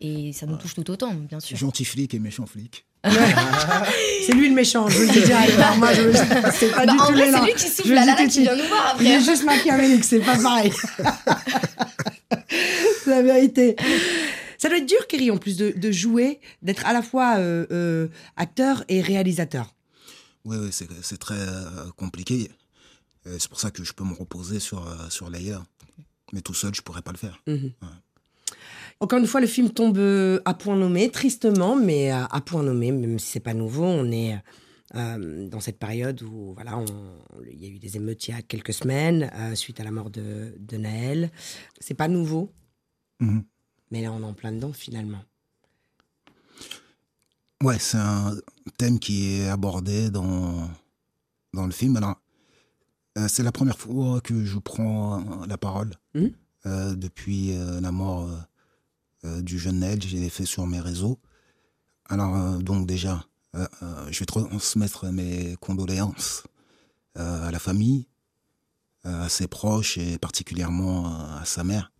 Et 0.00 0.32
ça 0.32 0.46
nous 0.46 0.56
touche 0.56 0.74
tout 0.74 0.88
autant, 0.90 1.14
bien 1.14 1.38
sûr. 1.40 1.56
Gentil 1.56 1.84
flic 1.84 2.12
et 2.14 2.18
méchant 2.18 2.44
flic. 2.46 2.84
C'est 4.26 4.32
lui 4.32 4.48
le 4.48 4.54
méchant, 4.54 4.88
je 4.88 4.96
vous 4.98 5.02
le 5.06 5.12
dis 5.12 5.22
direct. 5.22 5.52
Moi, 5.78 5.92
je 5.92 6.12
c'est 6.56 6.70
pas 6.70 6.86
Bah, 6.86 6.92
du 6.92 6.98
en 7.00 7.06
tout 7.06 7.12
vrai, 7.12 7.30
c'est 7.32 7.44
lui 7.44 7.54
qui 7.54 7.68
souffle 7.68 7.88
le 7.88 7.94
la 7.96 8.04
Lala 8.06 8.26
qui 8.26 8.40
vient 8.42 8.54
nous 8.56 8.66
voir 8.68 8.96
Il 9.00 9.06
est 9.08 9.14
après. 9.16 9.24
juste 9.24 9.44
machiavélique, 9.44 10.04
c'est 10.04 10.20
pas 10.20 10.36
pareil. 10.38 10.72
c'est 13.04 13.10
la 13.10 13.22
vérité. 13.22 13.76
Ça 14.58 14.68
doit 14.68 14.78
être 14.78 14.86
dur, 14.86 15.06
Kerry, 15.08 15.30
en 15.30 15.38
plus 15.38 15.56
de, 15.56 15.72
de 15.76 15.90
jouer, 15.90 16.40
d'être 16.62 16.86
à 16.86 16.92
la 16.92 17.02
fois 17.02 17.38
euh, 17.38 17.66
euh, 17.72 18.08
acteur 18.36 18.84
et 18.88 19.00
réalisateur. 19.00 19.74
Oui, 20.44 20.56
oui, 20.60 20.70
c'est 20.70 21.18
très 21.18 21.34
euh, 21.34 21.90
compliqué. 21.96 22.48
C'est 23.24 23.48
pour 23.48 23.60
ça 23.60 23.70
que 23.70 23.84
je 23.84 23.92
peux 23.92 24.04
me 24.04 24.14
reposer 24.14 24.58
sur, 24.58 24.84
sur 25.08 25.30
Leïla. 25.30 25.62
Mais 26.32 26.40
tout 26.40 26.54
seul, 26.54 26.74
je 26.74 26.82
pourrais 26.82 27.02
pas 27.02 27.12
le 27.12 27.18
faire. 27.18 27.40
Encore 28.98 29.18
une 29.20 29.28
fois, 29.28 29.40
le 29.40 29.46
film 29.46 29.70
tombe 29.70 29.98
à 30.44 30.54
point 30.54 30.76
nommé, 30.76 31.08
tristement, 31.10 31.76
mais 31.76 32.10
à, 32.10 32.24
à 32.24 32.40
point 32.40 32.64
nommé, 32.64 32.90
même 32.90 33.20
si 33.20 33.32
c'est 33.32 33.40
pas 33.40 33.54
nouveau. 33.54 33.84
On 33.84 34.10
est 34.10 34.40
euh, 34.94 35.48
dans 35.48 35.60
cette 35.60 35.78
période 35.78 36.22
où 36.22 36.52
voilà, 36.54 36.84
il 37.50 37.58
y 37.62 37.66
a 37.66 37.68
eu 37.68 37.78
des 37.78 37.96
émeutes 37.96 38.28
il 38.28 38.30
y 38.32 38.34
a 38.34 38.42
quelques 38.42 38.74
semaines 38.74 39.30
euh, 39.34 39.54
suite 39.54 39.80
à 39.80 39.84
la 39.84 39.90
mort 39.90 40.10
de, 40.10 40.54
de 40.58 40.76
Naël. 40.76 41.30
C'est 41.80 41.94
pas 41.94 42.08
nouveau, 42.08 42.52
Mhm. 43.20 43.44
mais 43.90 44.02
là 44.02 44.12
on 44.12 44.20
est 44.20 44.24
en 44.24 44.34
plein 44.34 44.52
dedans 44.52 44.72
finalement. 44.72 45.22
Ouais, 47.62 47.78
c'est 47.78 47.98
un 47.98 48.34
thème 48.76 48.98
qui 48.98 49.34
est 49.34 49.48
abordé 49.48 50.10
dans, 50.10 50.68
dans 51.54 51.64
le 51.66 51.72
film. 51.72 51.96
Alors, 51.96 52.20
euh, 53.18 53.28
c'est 53.28 53.44
la 53.44 53.52
première 53.52 53.78
fois 53.78 54.20
que 54.20 54.44
je 54.44 54.58
prends 54.58 55.44
la 55.46 55.56
parole 55.58 55.92
Mhm. 56.14 56.32
euh, 56.66 56.94
depuis 56.96 57.52
euh, 57.56 57.80
la 57.80 57.92
mort 57.92 58.28
du 59.24 59.56
jeune 59.60 59.78
Nel. 59.78 60.02
Je 60.02 60.16
l'ai 60.16 60.28
fait 60.30 60.44
sur 60.44 60.66
mes 60.66 60.80
réseaux. 60.80 61.20
Alors, 62.08 62.58
donc 62.58 62.88
déjà, 62.88 63.24
je 63.54 64.18
vais 64.18 64.26
transmettre 64.26 65.06
mes 65.06 65.56
condoléances 65.60 66.44
euh, 67.18 67.48
à 67.48 67.50
la 67.50 67.58
famille, 67.58 68.06
euh, 69.04 69.24
à 69.24 69.28
ses 69.28 69.46
proches 69.46 69.98
et 69.98 70.16
particulièrement 70.16 71.06
euh, 71.06 71.40
à 71.40 71.44
sa 71.44 71.62
mère. 71.62 71.92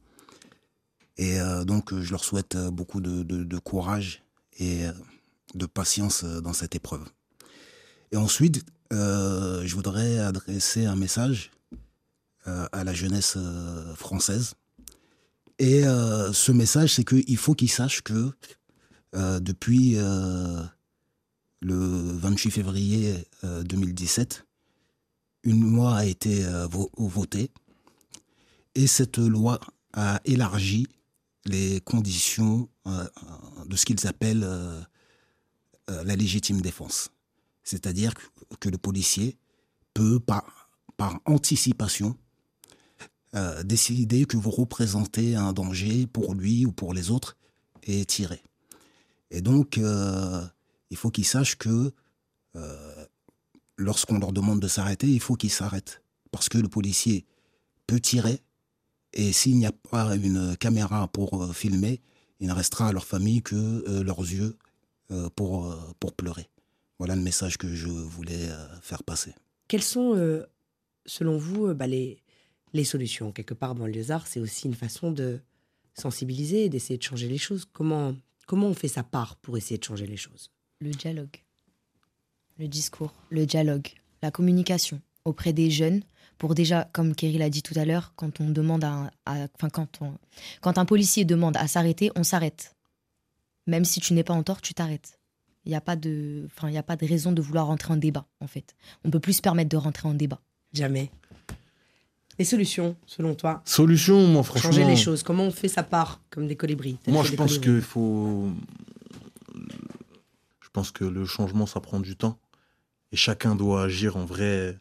Et 1.18 1.38
euh, 1.38 1.64
donc, 1.64 1.92
euh, 1.92 2.00
je 2.00 2.11
leur 2.12 2.25
souhaite 2.25 2.54
euh, 2.54 2.71
beaucoup 2.71 3.02
de, 3.02 3.59
courage 3.59 4.23
et 4.59 4.87
euh, 4.87 4.92
de 5.54 5.66
patience 5.66 6.25
euh, 6.25 6.40
dans 6.40 6.54
cette 6.54 6.75
épreuve. 6.75 7.04
Et 8.11 8.16
ensuite, 8.16 8.64
euh, 8.92 9.62
je 9.66 9.75
voudrais 9.75 10.18
adresser 10.18 10.87
un 10.87 10.97
message 10.97 11.50
euh, 12.47 12.66
à 12.73 12.85
la 12.85 12.94
jeunesse 12.94 13.35
euh, 13.37 13.94
française. 13.94 14.54
Et 15.59 15.87
euh, 15.87 16.32
ce 16.32 16.52
message, 16.52 16.94
c'est 16.94 17.04
qu'il 17.04 17.37
faut 17.37 17.54
qu'ils 17.54 17.71
sachent 17.71 18.02
que 18.02 18.32
euh, 19.14 19.40
depuis 19.40 19.97
euh, 19.97 20.62
le 21.62 21.76
28 21.76 22.50
février 22.50 23.14
euh, 23.45 23.62
2017, 23.62 24.45
une 25.45 25.75
loi 25.75 25.97
a 25.97 26.04
été 26.04 26.45
euh, 26.45 26.66
vo- 26.66 26.90
votée. 26.97 27.50
Et 28.75 28.87
cette 28.87 29.19
loi 29.19 29.61
a 29.92 30.21
élargi 30.25 30.87
les 31.45 31.81
conditions 31.81 32.69
euh, 32.87 33.04
de 33.66 33.76
ce 33.76 33.85
qu'ils 33.85 34.07
appellent 34.07 34.45
euh, 34.45 34.81
euh, 35.90 36.04
la 36.04 36.16
légitime 36.16 36.61
défense. 36.61 37.11
C'est-à-dire 37.64 38.12
que, 38.61 38.69
le 38.69 38.78
policier 38.78 39.37
peut, 39.95 40.19
par, 40.21 40.69
anticipation, 41.26 42.16
euh, 43.35 43.62
décider 43.64 44.25
que 44.25 44.37
vous 44.37 44.50
représentez 44.50 45.35
un 45.37 45.52
danger 45.52 46.07
pour 46.07 46.35
lui 46.35 46.64
ou 46.66 46.73
pour 46.73 46.95
les 46.95 47.11
autres 47.11 47.37
et 47.83 48.04
tirer. 48.04 48.42
Et 49.31 49.40
donc, 49.40 49.78
euh, 49.78 50.45
il 50.92 50.96
faut 50.96 51.11
qu'ils 51.11 51.26
sachent 51.26 51.56
que 51.56 51.92
euh, 52.54 53.06
lorsqu'on 53.78 54.18
leur 54.18 54.32
demande 54.32 54.61
de 54.61 54.68
s'arrêter, 54.68 55.08
il 55.08 55.20
faut 55.20 55.37
qu'ils 55.37 55.50
s'arrêtent. 55.50 56.02
Parce 56.30 56.49
que 56.49 56.58
le 56.58 56.68
policier 56.68 57.25
peut 57.87 57.99
tirer, 57.99 58.42
et 59.12 59.32
s'il 59.32 59.56
n'y 59.56 59.66
a 59.66 59.72
pas 59.72 60.14
une 60.16 60.56
caméra 60.58 61.08
pour 61.08 61.42
euh, 61.42 61.52
filmer, 61.52 62.00
il 62.40 62.49
ne 62.49 62.52
restera 62.52 62.88
à 62.88 62.92
leur 62.92 63.06
famille 63.06 63.42
que 63.42 63.56
euh, 63.56 64.04
leurs 64.04 64.20
yeux 64.20 64.56
pour, 65.37 65.76
pour 66.00 66.14
pleurer. 66.14 66.49
Voilà 66.99 67.16
le 67.16 67.20
message 67.20 67.58
que 67.58 67.75
je 67.75 67.88
voulais 67.88 68.49
faire 68.80 69.02
passer. 69.02 69.34
Quelles 69.68 69.82
sont, 69.82 70.16
selon 71.04 71.37
vous, 71.37 71.75
bah, 71.75 71.87
les, 71.87 72.22
les 72.72 72.84
solutions? 72.84 73.30
Quelque 73.30 73.52
part, 73.52 73.75
Banlieusard, 73.75 74.26
c'est 74.26 74.40
aussi 74.40 74.68
une 74.68 74.75
façon 74.75 75.11
de 75.12 75.40
sensibiliser 75.92 76.64
et 76.64 76.68
d'essayer 76.70 76.96
de 76.96 77.02
changer 77.02 77.28
les 77.28 77.37
choses. 77.37 77.66
Comment, 77.75 78.16
comment 78.46 78.68
on 78.68 78.75
fait 78.75 78.88
sa 78.88 79.02
part 79.02 79.37
pour 79.37 79.58
essayer 79.58 79.76
de 79.76 79.84
changer 79.84 80.06
les 80.06 80.16
choses? 80.16 80.50
Le 80.83 80.91
dialogue, 80.91 81.37
le 82.59 82.67
discours, 82.67 83.12
le 83.31 83.47
dialogue, 83.47 83.87
la 84.21 84.33
communication 84.33 85.01
auprès 85.25 85.53
des 85.53 85.71
jeunes. 85.71 86.03
Pour 86.39 86.57
déjà, 86.57 86.89
comme 86.93 87.15
Kerry 87.15 87.39
l'a 87.39 87.51
dit 87.51 87.62
tout 87.62 87.75
à 87.79 87.85
l'heure, 87.85 88.15
quand 88.17 88.41
on 88.41 88.51
demande 88.51 88.83
à, 88.83 89.12
à- 89.27 89.47
enfin 89.55 89.69
quand 89.71 90.03
on, 90.03 90.15
quand 90.61 90.79
un 90.79 90.85
policier 90.85 91.25
demande 91.25 91.57
à 91.57 91.69
s'arrêter, 91.69 92.11
on 92.17 92.25
s'arrête. 92.25 92.75
Même 93.69 93.85
si 93.85 94.01
tu 94.01 94.12
n'es 94.12 94.25
pas 94.25 94.35
en 94.35 94.43
tort, 94.43 94.61
tu 94.61 94.75
t'arrêtes. 94.75 95.21
Il 95.65 95.69
n'y 95.69 95.77
a 95.77 95.81
pas 95.81 95.95
de, 95.95 96.43
enfin 96.47 96.69
il 96.69 96.75
y 96.75 96.79
a 96.79 96.83
pas 96.83 96.97
de 96.97 97.07
raison 97.07 97.31
de 97.31 97.41
vouloir 97.41 97.67
rentrer 97.69 97.93
en 97.93 97.97
débat 97.97 98.27
en 98.41 98.49
fait. 98.49 98.75
On 99.05 99.11
peut 99.11 99.21
plus 99.21 99.35
se 99.35 99.43
permettre 99.43 99.69
de 99.71 99.77
rentrer 99.77 100.09
en 100.09 100.15
débat. 100.15 100.41
Jamais. 100.73 101.12
Les 102.41 102.45
solutions, 102.45 102.97
selon 103.07 103.37
toi? 103.37 103.62
Solution, 103.65 104.27
moi, 104.27 104.43
franchement. 104.43 104.71
Changer 104.73 104.85
les 104.85 104.97
choses. 104.97 105.23
Comment 105.23 105.45
on 105.45 105.51
fait 105.53 105.69
sa 105.69 105.85
part 105.85 106.21
comme 106.31 106.49
des 106.49 106.57
colibris? 106.57 106.99
Moi, 107.07 107.23
je 107.23 107.35
pense 107.37 107.59
qu'il 107.59 107.83
faut. 107.83 108.49
Je 110.73 110.81
pense 110.81 110.91
que 110.91 111.05
le 111.05 111.26
changement, 111.26 111.67
ça 111.67 111.81
prend 111.81 112.00
du 112.00 112.17
temps. 112.17 112.41
Et 113.12 113.17
chacun 113.17 113.55
doit 113.55 113.83
agir 113.83 114.17
en 114.17 114.25
vrai 114.25 114.81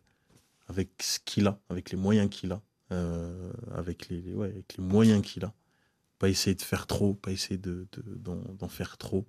avec 0.69 1.03
ce 1.03 1.19
qu'il 1.19 1.47
a, 1.47 1.59
avec 1.67 1.91
les 1.91 1.97
moyens 1.97 2.29
qu'il 2.29 2.53
a, 2.53 2.61
euh, 2.93 3.51
avec, 3.75 4.07
les, 4.07 4.23
moyens 4.77 5.21
qu'il 5.21 5.43
a. 5.43 5.53
Pas 6.17 6.29
essayer 6.29 6.55
de 6.55 6.61
faire 6.61 6.87
trop, 6.87 7.13
pas 7.13 7.33
essayer 7.33 7.57
de, 7.57 7.89
de- 7.91 8.15
d'en, 8.15 8.69
faire 8.69 8.97
trop. 8.97 9.27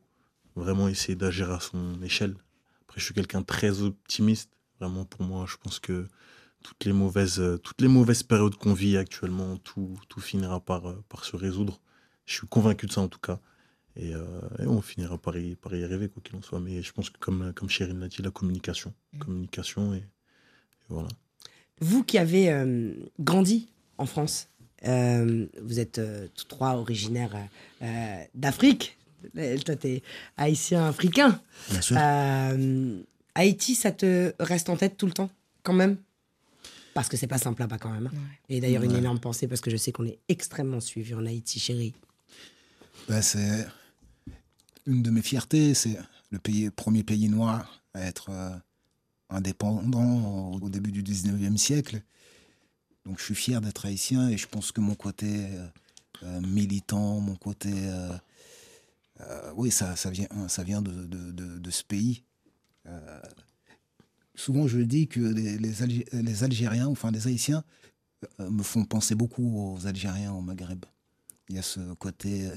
Vraiment 0.54 0.86
essayer 0.86 1.16
d'agir 1.16 1.50
à 1.50 1.58
son 1.58 2.00
échelle. 2.00 2.36
Après, 2.82 3.00
je 3.00 3.06
suis 3.06 3.14
quelqu'un 3.14 3.42
très 3.42 3.82
optimiste. 3.82 4.52
Vraiment, 4.78 5.04
pour 5.04 5.22
moi, 5.22 5.46
je 5.48 5.56
pense 5.56 5.80
que 5.80 6.06
toutes 6.62 6.84
les 6.84 6.92
mauvaises, 6.92 7.42
périodes 8.22 8.54
qu'on 8.54 8.72
vit 8.72 8.96
actuellement, 8.96 9.56
tout, 9.56 9.98
finira 10.20 10.62
euh, 10.70 10.92
par 11.08 11.24
se 11.24 11.34
résoudre. 11.34 11.80
Je 12.24 12.34
suis 12.34 12.46
convaincu 12.46 12.86
de 12.86 12.92
ça 12.92 13.00
en 13.00 13.08
tout 13.08 13.18
cas. 13.18 13.40
Et, 13.96 14.14
euh, 14.14 14.40
et 14.58 14.66
on 14.66 14.80
finira 14.80 15.18
par 15.18 15.36
y, 15.36 15.54
par 15.54 15.74
y 15.74 15.84
arriver, 15.84 16.08
quoi 16.08 16.22
qu'il 16.22 16.34
en 16.36 16.42
soit. 16.42 16.60
Mais 16.60 16.82
je 16.82 16.92
pense 16.92 17.10
que, 17.10 17.18
comme, 17.18 17.52
comme 17.54 17.68
Chérine 17.68 18.00
l'a 18.00 18.08
dit, 18.08 18.22
la 18.22 18.30
communication. 18.30 18.94
Communication 19.18 19.94
et, 19.94 19.98
et 19.98 20.04
voilà. 20.88 21.08
Vous 21.80 22.02
qui 22.04 22.16
avez 22.18 22.50
euh, 22.50 22.94
grandi 23.20 23.68
en 23.98 24.06
France, 24.06 24.48
euh, 24.84 25.46
vous 25.60 25.78
êtes 25.80 25.98
euh, 25.98 26.28
tous 26.34 26.44
trois 26.44 26.74
originaires 26.76 27.36
d'Afrique. 28.34 28.96
Toi, 29.64 29.76
t'es 29.76 30.02
haïtien 30.36 30.86
africain. 30.86 31.40
Bien 31.70 31.80
sûr. 31.80 31.96
Euh, 32.00 33.00
Haïti, 33.34 33.74
ça 33.74 33.92
te 33.92 34.32
reste 34.40 34.68
en 34.68 34.76
tête 34.76 34.96
tout 34.96 35.06
le 35.06 35.12
temps, 35.12 35.30
quand 35.62 35.72
même? 35.72 35.96
Parce 36.92 37.08
que 37.08 37.16
c'est 37.16 37.26
pas 37.26 37.38
simple 37.38 37.60
là-bas, 37.62 37.78
quand 37.78 37.90
même. 37.90 38.10
hein. 38.12 38.18
Et 38.48 38.60
d'ailleurs, 38.60 38.82
une 38.82 38.96
énorme 38.96 39.20
pensée, 39.20 39.46
parce 39.46 39.60
que 39.60 39.70
je 39.70 39.76
sais 39.76 39.92
qu'on 39.92 40.06
est 40.06 40.18
extrêmement 40.28 40.80
suivi 40.80 41.14
en 41.14 41.24
Haïti, 41.24 41.60
chérie. 41.60 41.94
Ben, 43.08 43.22
c'est 43.22 43.66
une 44.86 45.02
de 45.02 45.10
mes 45.10 45.22
fiertés, 45.22 45.74
c'est 45.74 45.98
le 46.30 46.70
premier 46.70 47.02
pays 47.02 47.28
noir 47.28 47.82
à 47.94 48.02
être 48.02 48.30
euh, 48.30 48.56
indépendant 49.28 50.52
au, 50.52 50.68
début 50.68 50.92
du 50.92 51.02
19e 51.02 51.56
siècle. 51.56 52.02
Donc 53.04 53.18
je 53.18 53.24
suis 53.24 53.34
fier 53.34 53.60
d'être 53.60 53.86
haïtien 53.86 54.28
et 54.28 54.36
je 54.36 54.46
pense 54.46 54.72
que 54.72 54.80
mon 54.80 54.94
côté 54.94 55.46
euh, 55.46 55.66
euh, 56.22 56.40
militant, 56.40 57.20
mon 57.20 57.36
côté... 57.36 57.72
oui, 59.56 59.70
ça, 59.70 59.94
vient, 60.10 60.28
ça 60.48 60.64
vient 60.64 60.82
de, 60.82 61.70
ce 61.70 61.84
pays. 61.84 62.24
Souvent 64.34 64.66
je 64.66 64.78
dis 64.78 65.06
que 65.06 65.20
les, 65.20 65.58
les 65.58 65.82
Algé- 65.82 66.08
les 66.12 66.44
Algériens, 66.44 66.88
enfin 66.88 67.10
les 67.10 67.28
Haïtiens, 67.28 67.62
me 68.38 68.62
font 68.62 68.84
penser 68.84 69.14
beaucoup 69.14 69.74
aux 69.76 69.86
Algériens 69.86 70.32
au 70.32 70.40
Maghreb. 70.40 70.84
Il 71.48 71.56
y 71.56 71.58
a 71.58 71.62
ce 71.62 71.92
côté 71.94 72.50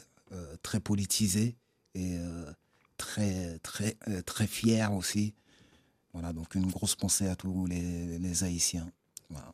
très 0.63 0.79
politisé 0.79 1.55
et 1.95 2.17
euh, 2.17 2.51
très, 2.97 3.57
très, 3.59 3.97
euh, 4.09 4.21
très 4.21 4.47
fier 4.47 4.93
aussi. 4.93 5.33
Voilà, 6.13 6.33
donc 6.33 6.55
une 6.55 6.67
grosse 6.67 6.95
pensée 6.95 7.27
à 7.27 7.35
tous 7.35 7.65
les, 7.65 8.19
les 8.19 8.43
Haïtiens. 8.43 8.87
Voilà. 9.29 9.53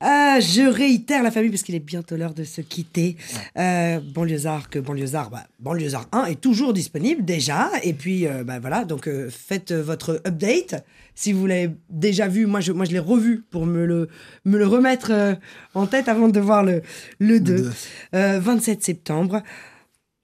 Ah, 0.00 0.38
je 0.38 0.62
réitère 0.62 1.24
la 1.24 1.32
famille 1.32 1.50
parce 1.50 1.64
qu'il 1.64 1.74
est 1.74 1.80
bientôt 1.80 2.16
l'heure 2.16 2.34
de 2.34 2.44
se 2.44 2.60
quitter. 2.60 3.16
Euh, 3.58 3.98
Banlieusard, 4.00 4.70
que 4.70 4.78
Banlieusard, 4.78 5.28
bah, 5.30 5.44
Banlieusard 5.58 6.06
1 6.12 6.26
est 6.26 6.40
toujours 6.40 6.72
disponible 6.72 7.24
déjà. 7.24 7.68
Et 7.82 7.94
puis, 7.94 8.28
euh, 8.28 8.44
bah, 8.44 8.60
voilà, 8.60 8.84
donc 8.84 9.08
euh, 9.08 9.28
faites 9.28 9.72
votre 9.72 10.22
update. 10.24 10.84
Si 11.16 11.32
vous 11.32 11.46
l'avez 11.46 11.70
déjà 11.90 12.28
vu, 12.28 12.46
moi 12.46 12.60
je, 12.60 12.70
moi, 12.70 12.84
je 12.84 12.92
l'ai 12.92 13.00
revu 13.00 13.42
pour 13.50 13.66
me 13.66 13.84
le, 13.84 14.08
me 14.44 14.56
le 14.56 14.68
remettre 14.68 15.36
en 15.74 15.86
tête 15.86 16.06
avant 16.06 16.28
de 16.28 16.38
voir 16.38 16.62
le, 16.62 16.80
le 17.18 17.40
2. 17.40 17.56
deux. 17.56 17.72
Euh, 18.14 18.38
27 18.38 18.84
septembre. 18.84 19.42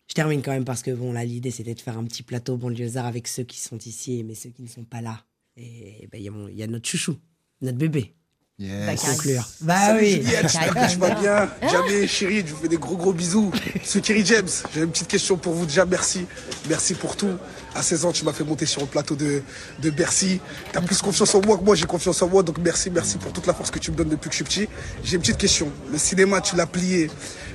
Je 0.09 0.15
termine 0.15 0.43
quand 0.43 0.53
même 0.53 0.65
parce 0.65 0.83
que 0.83 0.91
bon, 0.91 1.13
là, 1.13 1.25
l'idée 1.25 1.51
c'était 1.51 1.75
de 1.75 1.81
faire 1.81 1.99
un 1.99 2.05
petit 2.05 2.23
plateau 2.23 2.57
Banlieusard 2.57 3.07
avec 3.07 3.27
ceux 3.29 3.45
qui 3.45 3.59
sont 3.61 3.79
ici, 3.79 4.23
mais 4.25 4.35
ceux 4.35 4.51
qui 4.51 4.63
ne 4.63 4.69
sont 4.69 4.85
pas 4.85 5.01
là. 5.01 5.25
Et 5.57 6.09
bah, 6.11 6.19
il 6.19 6.25
y, 6.25 6.31
mon- 6.31 6.49
il 6.49 6.57
y 6.57 6.63
a 6.63 6.67
notre 6.67 6.89
chouchou, 6.89 7.17
notre 7.61 7.79
bébé. 7.79 8.15
Yes. 8.57 8.87
Bah, 8.87 9.11
Conclure. 9.11 9.49
Bah 9.63 9.75
Salut 9.87 10.01
oui. 10.01 10.11
Juliette, 10.23 10.43
j'espère 10.43 10.75
que 10.75 10.93
tu 10.93 10.99
vas 10.99 11.11
bien. 11.17 11.51
Jamais, 11.69 12.07
chérie, 12.07 12.45
je 12.47 12.55
vous 12.55 12.63
fais 12.63 12.69
des 12.69 12.77
gros 12.77 12.97
gros 12.97 13.13
bisous. 13.13 13.51
Kerry 14.03 14.25
James, 14.25 14.49
j'ai 14.73 14.83
une 14.83 14.91
petite 14.91 15.09
question 15.09 15.37
pour 15.37 15.55
vous. 15.55 15.67
Déjà, 15.67 15.85
merci. 15.85 16.25
Merci 16.69 16.95
pour 16.95 17.17
tout. 17.17 17.33
À 17.75 17.83
16 17.83 18.05
ans, 18.05 18.13
tu 18.13 18.25
m'as 18.25 18.33
fait 18.33 18.45
monter 18.45 18.65
sur 18.65 18.81
le 18.83 18.87
plateau 18.87 19.17
de, 19.17 19.43
de 19.83 19.91
Bercy. 19.91 20.41
Tu 20.71 20.79
as 20.79 20.81
plus 20.83 21.03
confiance 21.03 21.35
en 21.35 21.41
moi 21.45 21.59
que 21.59 21.65
moi, 21.65 21.75
j'ai 21.75 21.87
confiance 21.87 22.23
en 22.23 22.29
moi. 22.29 22.45
Donc 22.45 22.59
merci, 22.59 22.91
merci 22.91 23.19
pour 23.19 23.33
toute 23.33 23.49
la 23.49 23.55
force 23.55 23.73
que 23.73 23.81
tu 23.81 23.91
me 23.91 23.97
donnes 23.97 24.11
depuis 24.11 24.29
que 24.31 24.37
je 24.37 24.45
suis 24.45 24.45
petit. 24.45 24.69
J'ai 25.03 25.17
une 25.17 25.21
petite 25.23 25.39
question. 25.39 25.73
Le 25.91 25.99
cinéma, 25.99 26.41
tu 26.41 26.55
l'as 26.55 26.67
plié. 26.67 27.11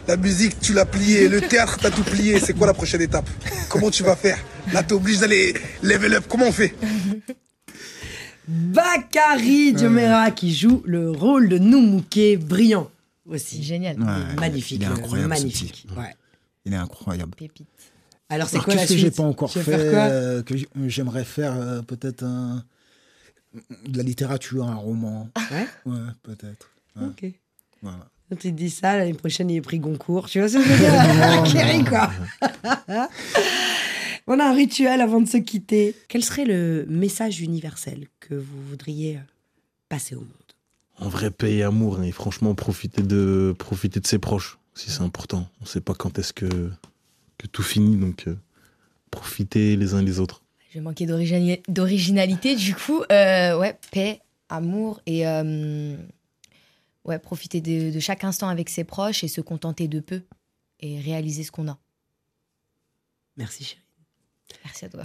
La 0.06 0.18
musique, 0.18 0.60
tu 0.60 0.74
l'as 0.74 0.86
plié. 0.86 1.30
Le 1.30 1.40
théâtre, 1.40 1.78
t'as 1.82 1.92
tout 1.92 2.04
plié. 2.04 2.42
C'est 2.42 2.54
quoi 2.58 2.68
la 2.68 2.74
prochaine 2.74 3.02
étape? 3.02 3.30
Comment 3.70 3.90
tu 3.90 4.04
vas 4.04 4.18
faire? 4.18 4.38
Là, 4.74 4.84
t'es 4.84 4.94
obligé 4.94 5.22
d'aller 5.22 5.54
level 5.82 6.16
up. 6.16 6.26
Comment 6.28 6.48
on 6.48 6.52
fait? 6.52 6.76
Bakary 8.50 9.74
Diomera 9.74 10.32
qui 10.32 10.54
joue 10.54 10.82
le 10.86 11.12
rôle 11.12 11.50
de 11.50 11.60
Noumouké, 11.60 12.36
brillant 12.38 12.90
aussi. 13.28 13.62
génial. 13.64 14.00
Ouais, 14.00 14.36
magnifique, 14.40 14.82
Il 14.82 14.84
est 14.84 14.88
euh, 14.88 14.94
incroyable. 14.94 15.30
magnifique. 15.30 15.86
Ouais. 15.96 16.16
Il 16.66 16.74
est 16.74 16.78
incroyable. 16.78 17.32
Pépite. 17.36 17.68
Alors 18.30 18.48
c'est 18.50 18.58
quoi 18.60 18.74
la 18.76 18.82
qu'est-ce 18.82 18.94
que 18.94 19.00
suite 19.00 19.12
j'ai 19.14 19.16
pas 19.16 19.24
encore 19.24 19.50
Tu 19.52 19.60
fait 19.60 19.74
euh, 19.76 20.42
que 20.44 20.58
j- 20.58 20.68
j'aimerais 20.88 21.24
faire 21.26 21.54
euh, 21.56 21.82
peut-être 21.82 22.24
un 22.24 22.64
de 23.88 23.98
la 23.98 24.04
littérature, 24.04 24.68
un 24.68 24.76
roman. 24.76 25.30
Ouais 25.52 25.68
Ouais, 25.86 25.98
peut-être. 26.24 26.70
Ouais, 26.96 27.08
Ok. 27.08 27.26
Voilà. 27.82 28.08
Quand 28.30 28.36
tu 28.38 28.52
te 28.52 28.56
dis 28.58 28.70
ça, 28.70 28.96
l'année 28.98 29.14
prochaine, 29.16 29.50
il 29.50 29.58
est 29.58 29.62
pris 29.62 29.80
Goncourt. 29.80 30.28
Tu 30.30 30.40
vois 30.40 30.50
ce 30.50 30.58
que 30.58 30.64
je 30.64 30.70
veux 30.70 30.78
dire 30.78 31.44
Kerry, 31.52 31.84
quoi. 31.84 32.12
On 34.32 34.40
a 34.40 34.46
un 34.46 34.54
rituel 34.54 35.02
avant 35.02 35.22
de 35.22 35.28
se 35.28 35.38
quitter. 35.38 35.96
Quel 36.08 36.24
serait 36.24 36.46
le 36.46 36.86
message 36.88 37.42
universel 37.42 38.08
que 38.20 38.36
vous 38.36 38.62
voudriez 38.62 39.20
passer 39.90 40.14
au 40.14 40.20
monde? 40.20 40.30
En 41.00 41.10
vrai, 41.10 41.32
paix 41.32 41.56
et 41.56 41.64
amour. 41.64 41.98
hein, 41.98 42.04
et 42.04 42.12
franchement, 42.12 42.54
profiter 42.54 43.02
de, 43.02 43.56
profiter 43.58 44.00
de 44.00 44.06
ses 44.06 44.20
proches. 44.20 44.60
Si 44.76 44.92
c'est 44.92 45.02
important. 45.02 45.50
On 45.62 45.66
sait 45.66 45.82
pas 45.82 45.96
quand 45.96 46.20
est-ce 46.20 46.32
que, 46.32 46.46
que 47.40 47.48
tout 47.48 47.64
finit. 47.64 47.96
Donc, 47.96 48.28
euh, 48.28 48.38
profitez 49.10 49.76
les 49.76 49.96
uns 49.96 50.04
les 50.04 50.20
autres. 50.20 50.44
J'ai 50.72 50.80
manqué 50.80 51.08
d'originalité, 51.08 52.56
du 52.56 52.76
coup. 52.76 53.02
Euh, 53.12 53.58
ouais, 53.58 53.80
paix, 53.92 54.22
amour 54.48 55.02
et 55.08 55.28
euh, 55.28 55.98
ouais, 57.04 57.18
profiter 57.18 57.62
de, 57.62 57.92
de 57.92 58.00
chaque 58.00 58.24
instant 58.24 58.48
avec 58.48 58.70
ses 58.70 58.84
proches 58.84 59.24
et 59.24 59.28
se 59.28 59.42
contenter 59.42 59.88
de 59.88 60.00
peu 60.00 60.22
et 60.82 61.00
réaliser 61.00 61.42
ce 61.42 61.50
qu'on 61.50 61.68
a. 61.68 61.80
Merci, 63.38 63.64
chérie. 63.64 63.82
Merci 64.70 64.86
à 64.86 64.90
toi. 64.90 65.04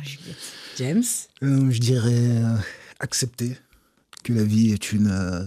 James 0.76 1.02
Euh, 1.42 1.71
je 1.71 1.78
dirais 1.78 2.12
euh, 2.12 2.56
accepter 3.00 3.56
que 4.23 4.35
la 4.35 4.44
vie 4.44 4.73
est 4.73 4.92
une 4.92 5.09
euh, 5.09 5.42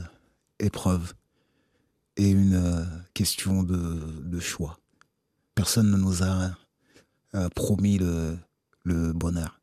épreuve 0.57 1.13
et 2.15 2.31
une 2.31 2.89
question 3.13 3.61
de, 3.61 4.39
choix. 4.39 4.79
Personne 5.53 5.91
ne 5.91 5.97
nous 5.97 6.23
a 6.23 6.57
promis 7.53 7.99
le, 7.99 8.39
bonheur. 9.13 9.61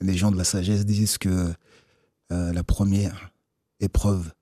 Les 0.00 0.16
gens 0.16 0.32
de 0.32 0.36
la 0.36 0.42
sagesse 0.42 0.84
disent 0.84 1.16
que 1.16 1.52
la 2.30 2.64
première 2.64 3.30
épreuve 3.78 4.32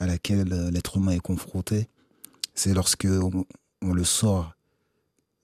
à 0.00 0.06
laquelle 0.06 0.48
l'être 0.70 0.96
humain 0.96 1.12
est 1.12 1.20
confronté, 1.20 1.88
c'est 2.54 2.74
lorsque 2.74 3.06
on, 3.06 3.46
on 3.82 3.92
le 3.92 4.02
sort 4.02 4.56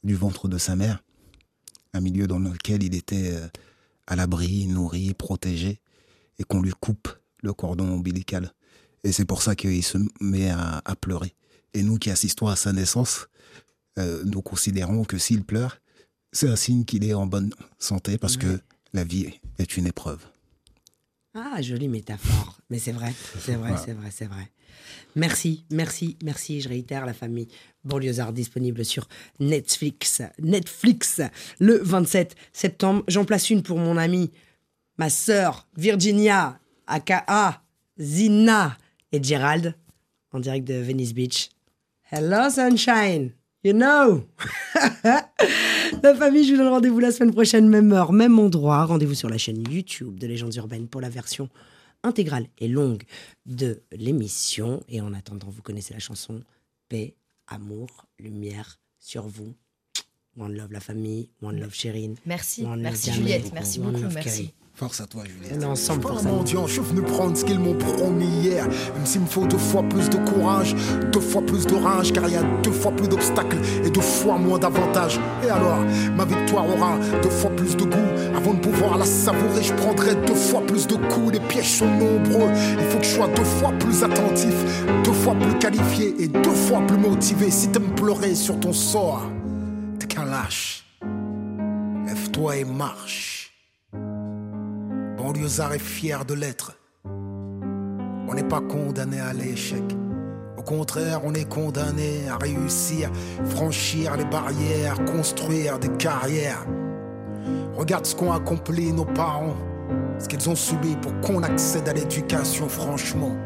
du 0.03 0.17
ventre 0.17 0.49
de 0.49 0.59
sa 0.59 0.75
mère, 0.75 1.01
un 1.95 2.01
milieu 2.01 2.27
dans 2.27 2.39
lequel 2.39 2.83
il 2.83 2.95
était 2.95 3.33
euh, 3.35 3.49
à 4.07 4.17
l'abri, 4.17 4.67
nourri, 4.67 5.15
protégé, 5.15 5.81
et 6.39 6.45
qu'on 6.45 6.61
lui 6.63 6.73
coupe 6.81 7.09
le 7.43 7.53
cordon 7.53 7.89
ombilical. 7.89 8.53
Et 9.05 9.13
c'est 9.13 9.25
pour 9.25 9.43
ça 9.43 9.55
qu'il 9.57 9.83
se 9.83 9.99
met 10.21 10.51
à, 10.51 10.81
à 10.85 10.97
pleurer. 10.97 11.35
Et 11.75 11.83
nous 11.83 11.99
qui 11.99 12.11
assistons 12.11 12.47
à 12.47 12.57
sa 12.57 12.73
naissance, 12.73 13.27
euh, 13.99 14.23
nous 14.25 14.43
considérons 14.43 15.05
que 15.05 15.19
s'il 15.19 15.45
pleure, 15.45 15.79
c'est 16.33 16.49
un 16.49 16.57
signe 16.57 16.85
qu'il 16.85 17.05
est 17.05 17.15
en 17.15 17.27
bonne 17.27 17.53
santé 17.79 18.17
parce 18.17 18.37
que 18.37 18.59
la 18.95 19.05
vie 19.05 19.29
est 19.59 19.77
une 19.77 19.87
épreuve. 19.87 20.25
Ah, 21.35 21.61
jolie 21.63 21.89
métaphore. 21.89 22.59
Mais 22.71 22.79
c'est 22.79 22.93
vrai, 22.93 23.13
c'est 23.41 23.55
vrai, 23.55 23.71
Voilà. 23.71 23.77
c'est 23.85 23.93
vrai, 23.93 24.11
c'est 24.11 24.27
vrai. 24.27 24.51
Merci, 25.15 25.65
merci, 25.71 26.17
merci. 26.23 26.61
Je 26.61 26.69
réitère 26.69 27.07
la 27.07 27.13
famille 27.13 27.49
Banlieusard 27.85 28.33
disponible 28.33 28.85
sur 28.85 29.09
Netflix. 29.41 30.23
Netflix, 30.41 31.21
le 31.59 31.79
27 31.83 32.35
septembre. 32.53 33.05
J'en 33.09 33.25
place 33.25 33.51
une 33.51 33.63
pour 33.63 33.79
mon 33.79 33.97
amie, 33.97 34.31
ma 34.99 35.11
sœur 35.11 35.67
Virginia, 35.77 36.59
aka 36.87 37.63
Zina 37.99 38.77
et 39.13 39.23
Gerald, 39.23 39.75
en 40.33 40.41
direct 40.41 40.67
de 40.67 40.75
Venice 40.75 41.15
Beach. 41.15 41.51
Hello, 42.11 42.51
sunshine. 42.51 43.33
You 43.65 43.75
know. 43.75 44.25
la 45.05 46.15
famille, 46.17 46.45
je 46.45 46.53
vous 46.53 46.59
donne 46.59 46.69
rendez-vous 46.69 46.99
la 46.99 47.13
semaine 47.13 47.33
prochaine, 47.33 47.69
même 47.69 47.93
heure, 47.93 48.13
même 48.13 48.39
endroit. 48.39 48.85
Rendez-vous 48.87 49.15
sur 49.15 49.29
la 49.29 49.39
chaîne 49.39 49.63
YouTube 49.71 50.19
de 50.19 50.27
Légendes 50.27 50.55
Urbaines 50.57 50.89
pour 50.89 51.01
la 51.01 51.09
version 51.09 51.49
intégrale 52.03 52.47
et 52.59 52.69
longue 52.69 53.03
de 53.47 53.83
l'émission. 53.93 54.83
Et 54.89 55.01
en 55.01 55.13
attendant, 55.15 55.49
vous 55.49 55.63
connaissez 55.63 55.95
la 55.95 56.01
chanson 56.01 56.43
Paix, 56.89 57.17
amour, 57.47 58.07
lumière 58.19 58.81
sur 58.99 59.27
vous. 59.27 59.55
One 60.39 60.57
love 60.57 60.73
la 60.73 60.81
famille, 60.81 61.31
one 61.43 61.61
love 61.61 61.75
Chérine. 61.75 62.17
Merci, 62.25 62.65
merci 62.67 63.13
Juliette, 63.13 63.53
merci 63.53 63.79
beaucoup, 63.79 64.09
merci. 64.15 64.55
Force 64.83 65.01
à 65.01 65.07
toi, 65.07 65.23
Juliette. 65.25 65.59
On 65.59 65.63
est 65.63 65.65
ensemble 65.65 66.01
Pas 66.01 66.23
mendiant, 66.23 66.67
je 66.67 66.73
suis 66.73 66.83
venu 66.83 67.03
prendre 67.03 67.37
ce 67.37 67.45
qu'ils 67.45 67.61
m'ont 67.61 67.77
promis 67.77 68.27
hier. 68.27 68.65
Même 68.67 69.07
s'il 69.07 69.21
me 69.21 69.27
faut 69.27 69.47
deux 69.47 69.57
fois 69.57 69.85
plus 69.85 70.11
de 70.11 70.17
courage, 70.17 70.75
deux 71.13 71.21
fois 71.21 71.41
plus 71.41 71.65
de 71.69 71.77
rage, 71.77 72.13
car 72.13 72.27
il 72.27 72.35
y 72.35 72.37
a 72.37 72.43
deux 72.65 72.73
fois 72.73 72.91
plus 72.91 73.07
d'obstacles 73.07 73.59
et 73.85 73.91
deux 73.91 74.01
fois 74.01 74.39
moins 74.39 74.59
d'avantages. 74.59 75.21
Et 75.47 75.51
alors, 75.51 75.79
ma 76.17 76.25
victoire 76.25 76.69
aura 76.69 76.99
deux 77.23 77.31
fois 77.31 77.51
plus 77.51 77.77
de 77.77 77.85
goût. 77.85 78.35
Avant 78.37 78.55
de 78.55 78.59
pouvoir 78.59 78.99
la 78.99 79.05
savourer, 79.05 79.63
je 79.63 79.73
prendrai 79.73 80.17
deux 80.17 80.35
fois 80.35 80.63
plus 80.67 80.89
de 80.89 80.97
coups. 80.97 81.35
Les 81.35 81.41
pièges 81.41 81.79
sont 81.79 81.87
nombreux, 81.87 82.51
il 82.53 82.85
faut 82.87 82.99
que 82.99 83.05
je 83.05 83.11
sois 83.11 83.29
deux 83.29 83.45
fois 83.45 83.71
plus 83.79 84.03
attentif, 84.03 84.85
deux 85.05 85.13
fois 85.13 85.37
plus 85.37 85.57
qualifié 85.61 86.13
et 86.19 86.27
deux 86.27 86.51
fois 86.51 86.85
plus 86.89 86.99
motivé. 86.99 87.53
Si 87.53 87.69
t'aimes 87.69 87.95
pleurer 87.95 88.35
sur 88.35 88.59
ton 88.59 88.73
sort, 88.73 89.31
t'es 90.01 90.09
qu'un 90.09 90.25
lâche. 90.25 90.85
Lève-toi 92.05 92.57
et 92.57 92.65
marche. 92.65 93.32
Banlieusard 95.23 95.73
est 95.73 95.79
fier 95.79 96.25
de 96.25 96.35
l'être. 96.35 96.77
On 97.05 98.35
n'est 98.35 98.43
pas 98.43 98.61
condamné 98.61 99.21
à 99.21 99.33
l'échec. 99.33 99.85
Au 100.59 100.63
contraire, 100.63 101.21
on 101.23 101.33
est 101.35 101.49
condamné 101.49 102.29
à 102.29 102.39
réussir, 102.39 103.09
franchir 103.45 104.17
les 104.17 104.25
barrières, 104.25 104.97
construire 105.05 105.79
des 105.79 105.91
carrières. 105.91 106.67
Regarde 107.77 108.05
ce 108.05 108.17
qu'ont 108.17 108.33
accompli 108.33 108.93
nos 108.93 109.05
parents, 109.05 109.55
ce 110.19 110.27
qu'ils 110.27 110.51
ont 110.51 110.57
subi 110.57 110.97
pour 110.97 111.13
qu'on 111.21 111.45
accède 111.45 111.89
à 111.89 111.93
l'éducation, 111.93 112.69
franchement. 112.69 113.37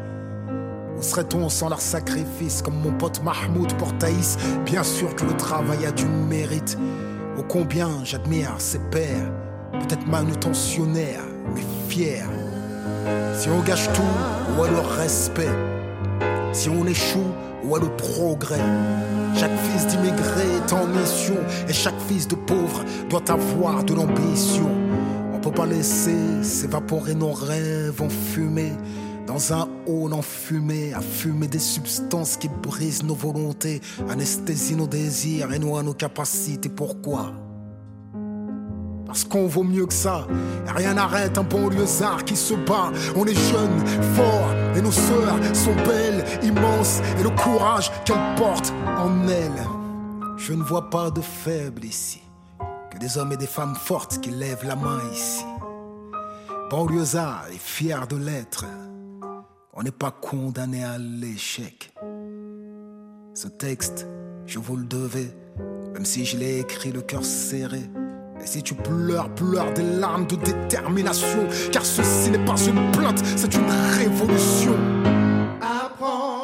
Où 0.97 1.01
serait-on 1.03 1.47
sans 1.47 1.69
leur 1.69 1.81
sacrifice, 1.81 2.63
comme 2.63 2.81
mon 2.81 2.93
pote 2.93 3.21
Mahmoud 3.23 3.71
Portaïs 3.77 4.35
Bien 4.65 4.81
sûr 4.81 5.15
que 5.15 5.25
le 5.25 5.37
travail 5.37 5.85
a 5.85 5.91
du 5.91 6.07
mérite. 6.07 6.75
Ô 7.37 7.43
combien 7.43 8.03
j'admire 8.03 8.55
ses 8.57 8.79
pères, 8.79 9.31
peut-être 9.73 10.07
manutentionnaires, 10.07 11.36
mais 11.53 11.63
fiers. 11.89 12.23
Si 13.37 13.49
on 13.49 13.61
gâche 13.61 13.87
tout, 13.93 14.01
où 14.57 14.65
est 14.65 14.69
le 14.69 14.79
respect 14.79 15.49
Si 16.53 16.69
on 16.69 16.85
échoue, 16.85 17.31
où 17.63 17.77
est 17.77 17.79
le 17.79 17.89
progrès 17.95 18.61
Chaque 19.35 19.57
fils 19.59 19.87
d'immigré 19.87 20.45
est 20.57 20.73
en 20.73 20.87
mission, 20.87 21.37
et 21.67 21.73
chaque 21.73 21.99
fils 22.07 22.27
de 22.27 22.35
pauvre 22.35 22.83
doit 23.09 23.29
avoir 23.31 23.83
de 23.83 23.93
l'ambition. 23.93 24.69
On 25.33 25.39
peut 25.39 25.51
pas 25.51 25.65
laisser 25.65 26.43
s'évaporer 26.43 27.13
nos 27.13 27.31
rêves 27.31 28.01
en 28.01 28.09
fumée. 28.09 28.73
Dans 29.27 29.53
un 29.53 29.67
hall 29.85 30.13
enfumé, 30.13 30.93
à 30.93 31.01
fumer 31.01 31.47
des 31.47 31.59
substances 31.59 32.37
qui 32.37 32.47
brisent 32.47 33.03
nos 33.03 33.13
volontés, 33.13 33.81
anesthésient 34.09 34.77
nos 34.77 34.87
désirs 34.87 35.51
et 35.51 35.59
noient 35.59 35.83
nos 35.83 35.93
capacités. 35.93 36.69
Pourquoi? 36.69 37.33
Parce 39.07 39.23
qu'on 39.23 39.47
vaut 39.47 39.63
mieux 39.63 39.85
que 39.85 39.93
ça. 39.93 40.27
Rien 40.67 40.95
n'arrête 40.95 41.37
un 41.37 41.43
banlieusard 41.43 42.25
qui 42.25 42.35
se 42.35 42.53
bat. 42.53 42.91
On 43.15 43.25
est 43.25 43.33
jeunes, 43.33 43.87
forts, 44.15 44.51
et 44.75 44.81
nos 44.81 44.91
sœurs 44.91 45.39
sont 45.55 45.73
belles, 45.75 46.23
immenses, 46.43 47.01
et 47.19 47.23
le 47.23 47.29
courage 47.29 47.89
qu'elles 48.03 48.35
portent 48.35 48.73
en 48.85 49.27
elles. 49.27 49.65
Je 50.37 50.53
ne 50.53 50.61
vois 50.61 50.89
pas 50.89 51.09
de 51.09 51.21
faibles 51.21 51.85
ici, 51.85 52.21
que 52.91 52.97
des 52.99 53.17
hommes 53.17 53.31
et 53.31 53.37
des 53.37 53.47
femmes 53.47 53.75
fortes 53.75 54.19
qui 54.19 54.29
lèvent 54.29 54.65
la 54.65 54.75
main 54.75 54.99
ici. 55.11 55.45
Banlieusard 56.69 57.45
est 57.51 57.57
fier 57.57 58.07
de 58.07 58.17
l'être. 58.17 58.65
On 59.73 59.83
n'est 59.83 59.91
pas 59.91 60.11
condamné 60.11 60.83
à 60.83 60.97
l'échec. 60.97 61.93
Ce 63.33 63.47
texte, 63.47 64.05
je 64.45 64.59
vous 64.59 64.75
le 64.75 64.85
devais, 64.85 65.33
même 65.93 66.05
si 66.05 66.25
je 66.25 66.37
l'ai 66.37 66.59
écrit 66.59 66.91
le 66.91 67.01
cœur 67.01 67.23
serré. 67.23 67.83
Et 68.41 68.45
si 68.45 68.61
tu 68.63 68.75
pleures, 68.75 69.29
pleure 69.29 69.73
des 69.73 69.83
larmes 69.83 70.27
de 70.27 70.35
détermination, 70.35 71.47
car 71.71 71.85
ceci 71.85 72.29
n'est 72.29 72.45
pas 72.45 72.57
une 72.67 72.91
plainte, 72.91 73.21
c'est 73.35 73.53
une 73.55 73.69
révolution. 73.97 74.75
Apprendre, 75.61 76.36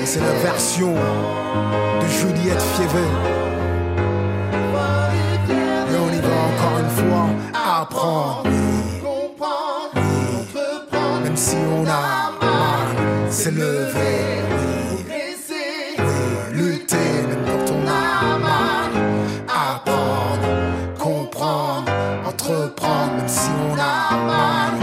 Et 0.00 0.06
c'est 0.06 0.20
la 0.20 0.32
version 0.44 0.94
de 0.94 2.06
Juliette 2.06 2.62
Fievet. 2.76 3.10
Et 5.90 5.96
on 5.96 6.08
y 6.12 6.20
va 6.20 6.34
encore 6.48 6.78
une 6.78 6.90
fois 6.90 7.26
apprendre. 7.52 8.50
Même 11.24 11.36
si 11.36 11.56
on 11.56 11.84
a 11.84 12.30
mal, 12.40 12.88
s'élever. 13.28 14.44
Oui, 14.88 16.06
lutter, 16.52 17.26
même 17.28 17.44
quand 17.44 17.72
on 17.72 17.82
a 17.88 18.38
mal. 18.38 18.90
Apprendre, 19.48 20.48
comprendre, 20.96 21.90
entreprendre, 22.24 23.14
même 23.16 23.28
si 23.28 23.50
on 23.68 23.74
a 23.74 24.16
mal. 24.26 24.77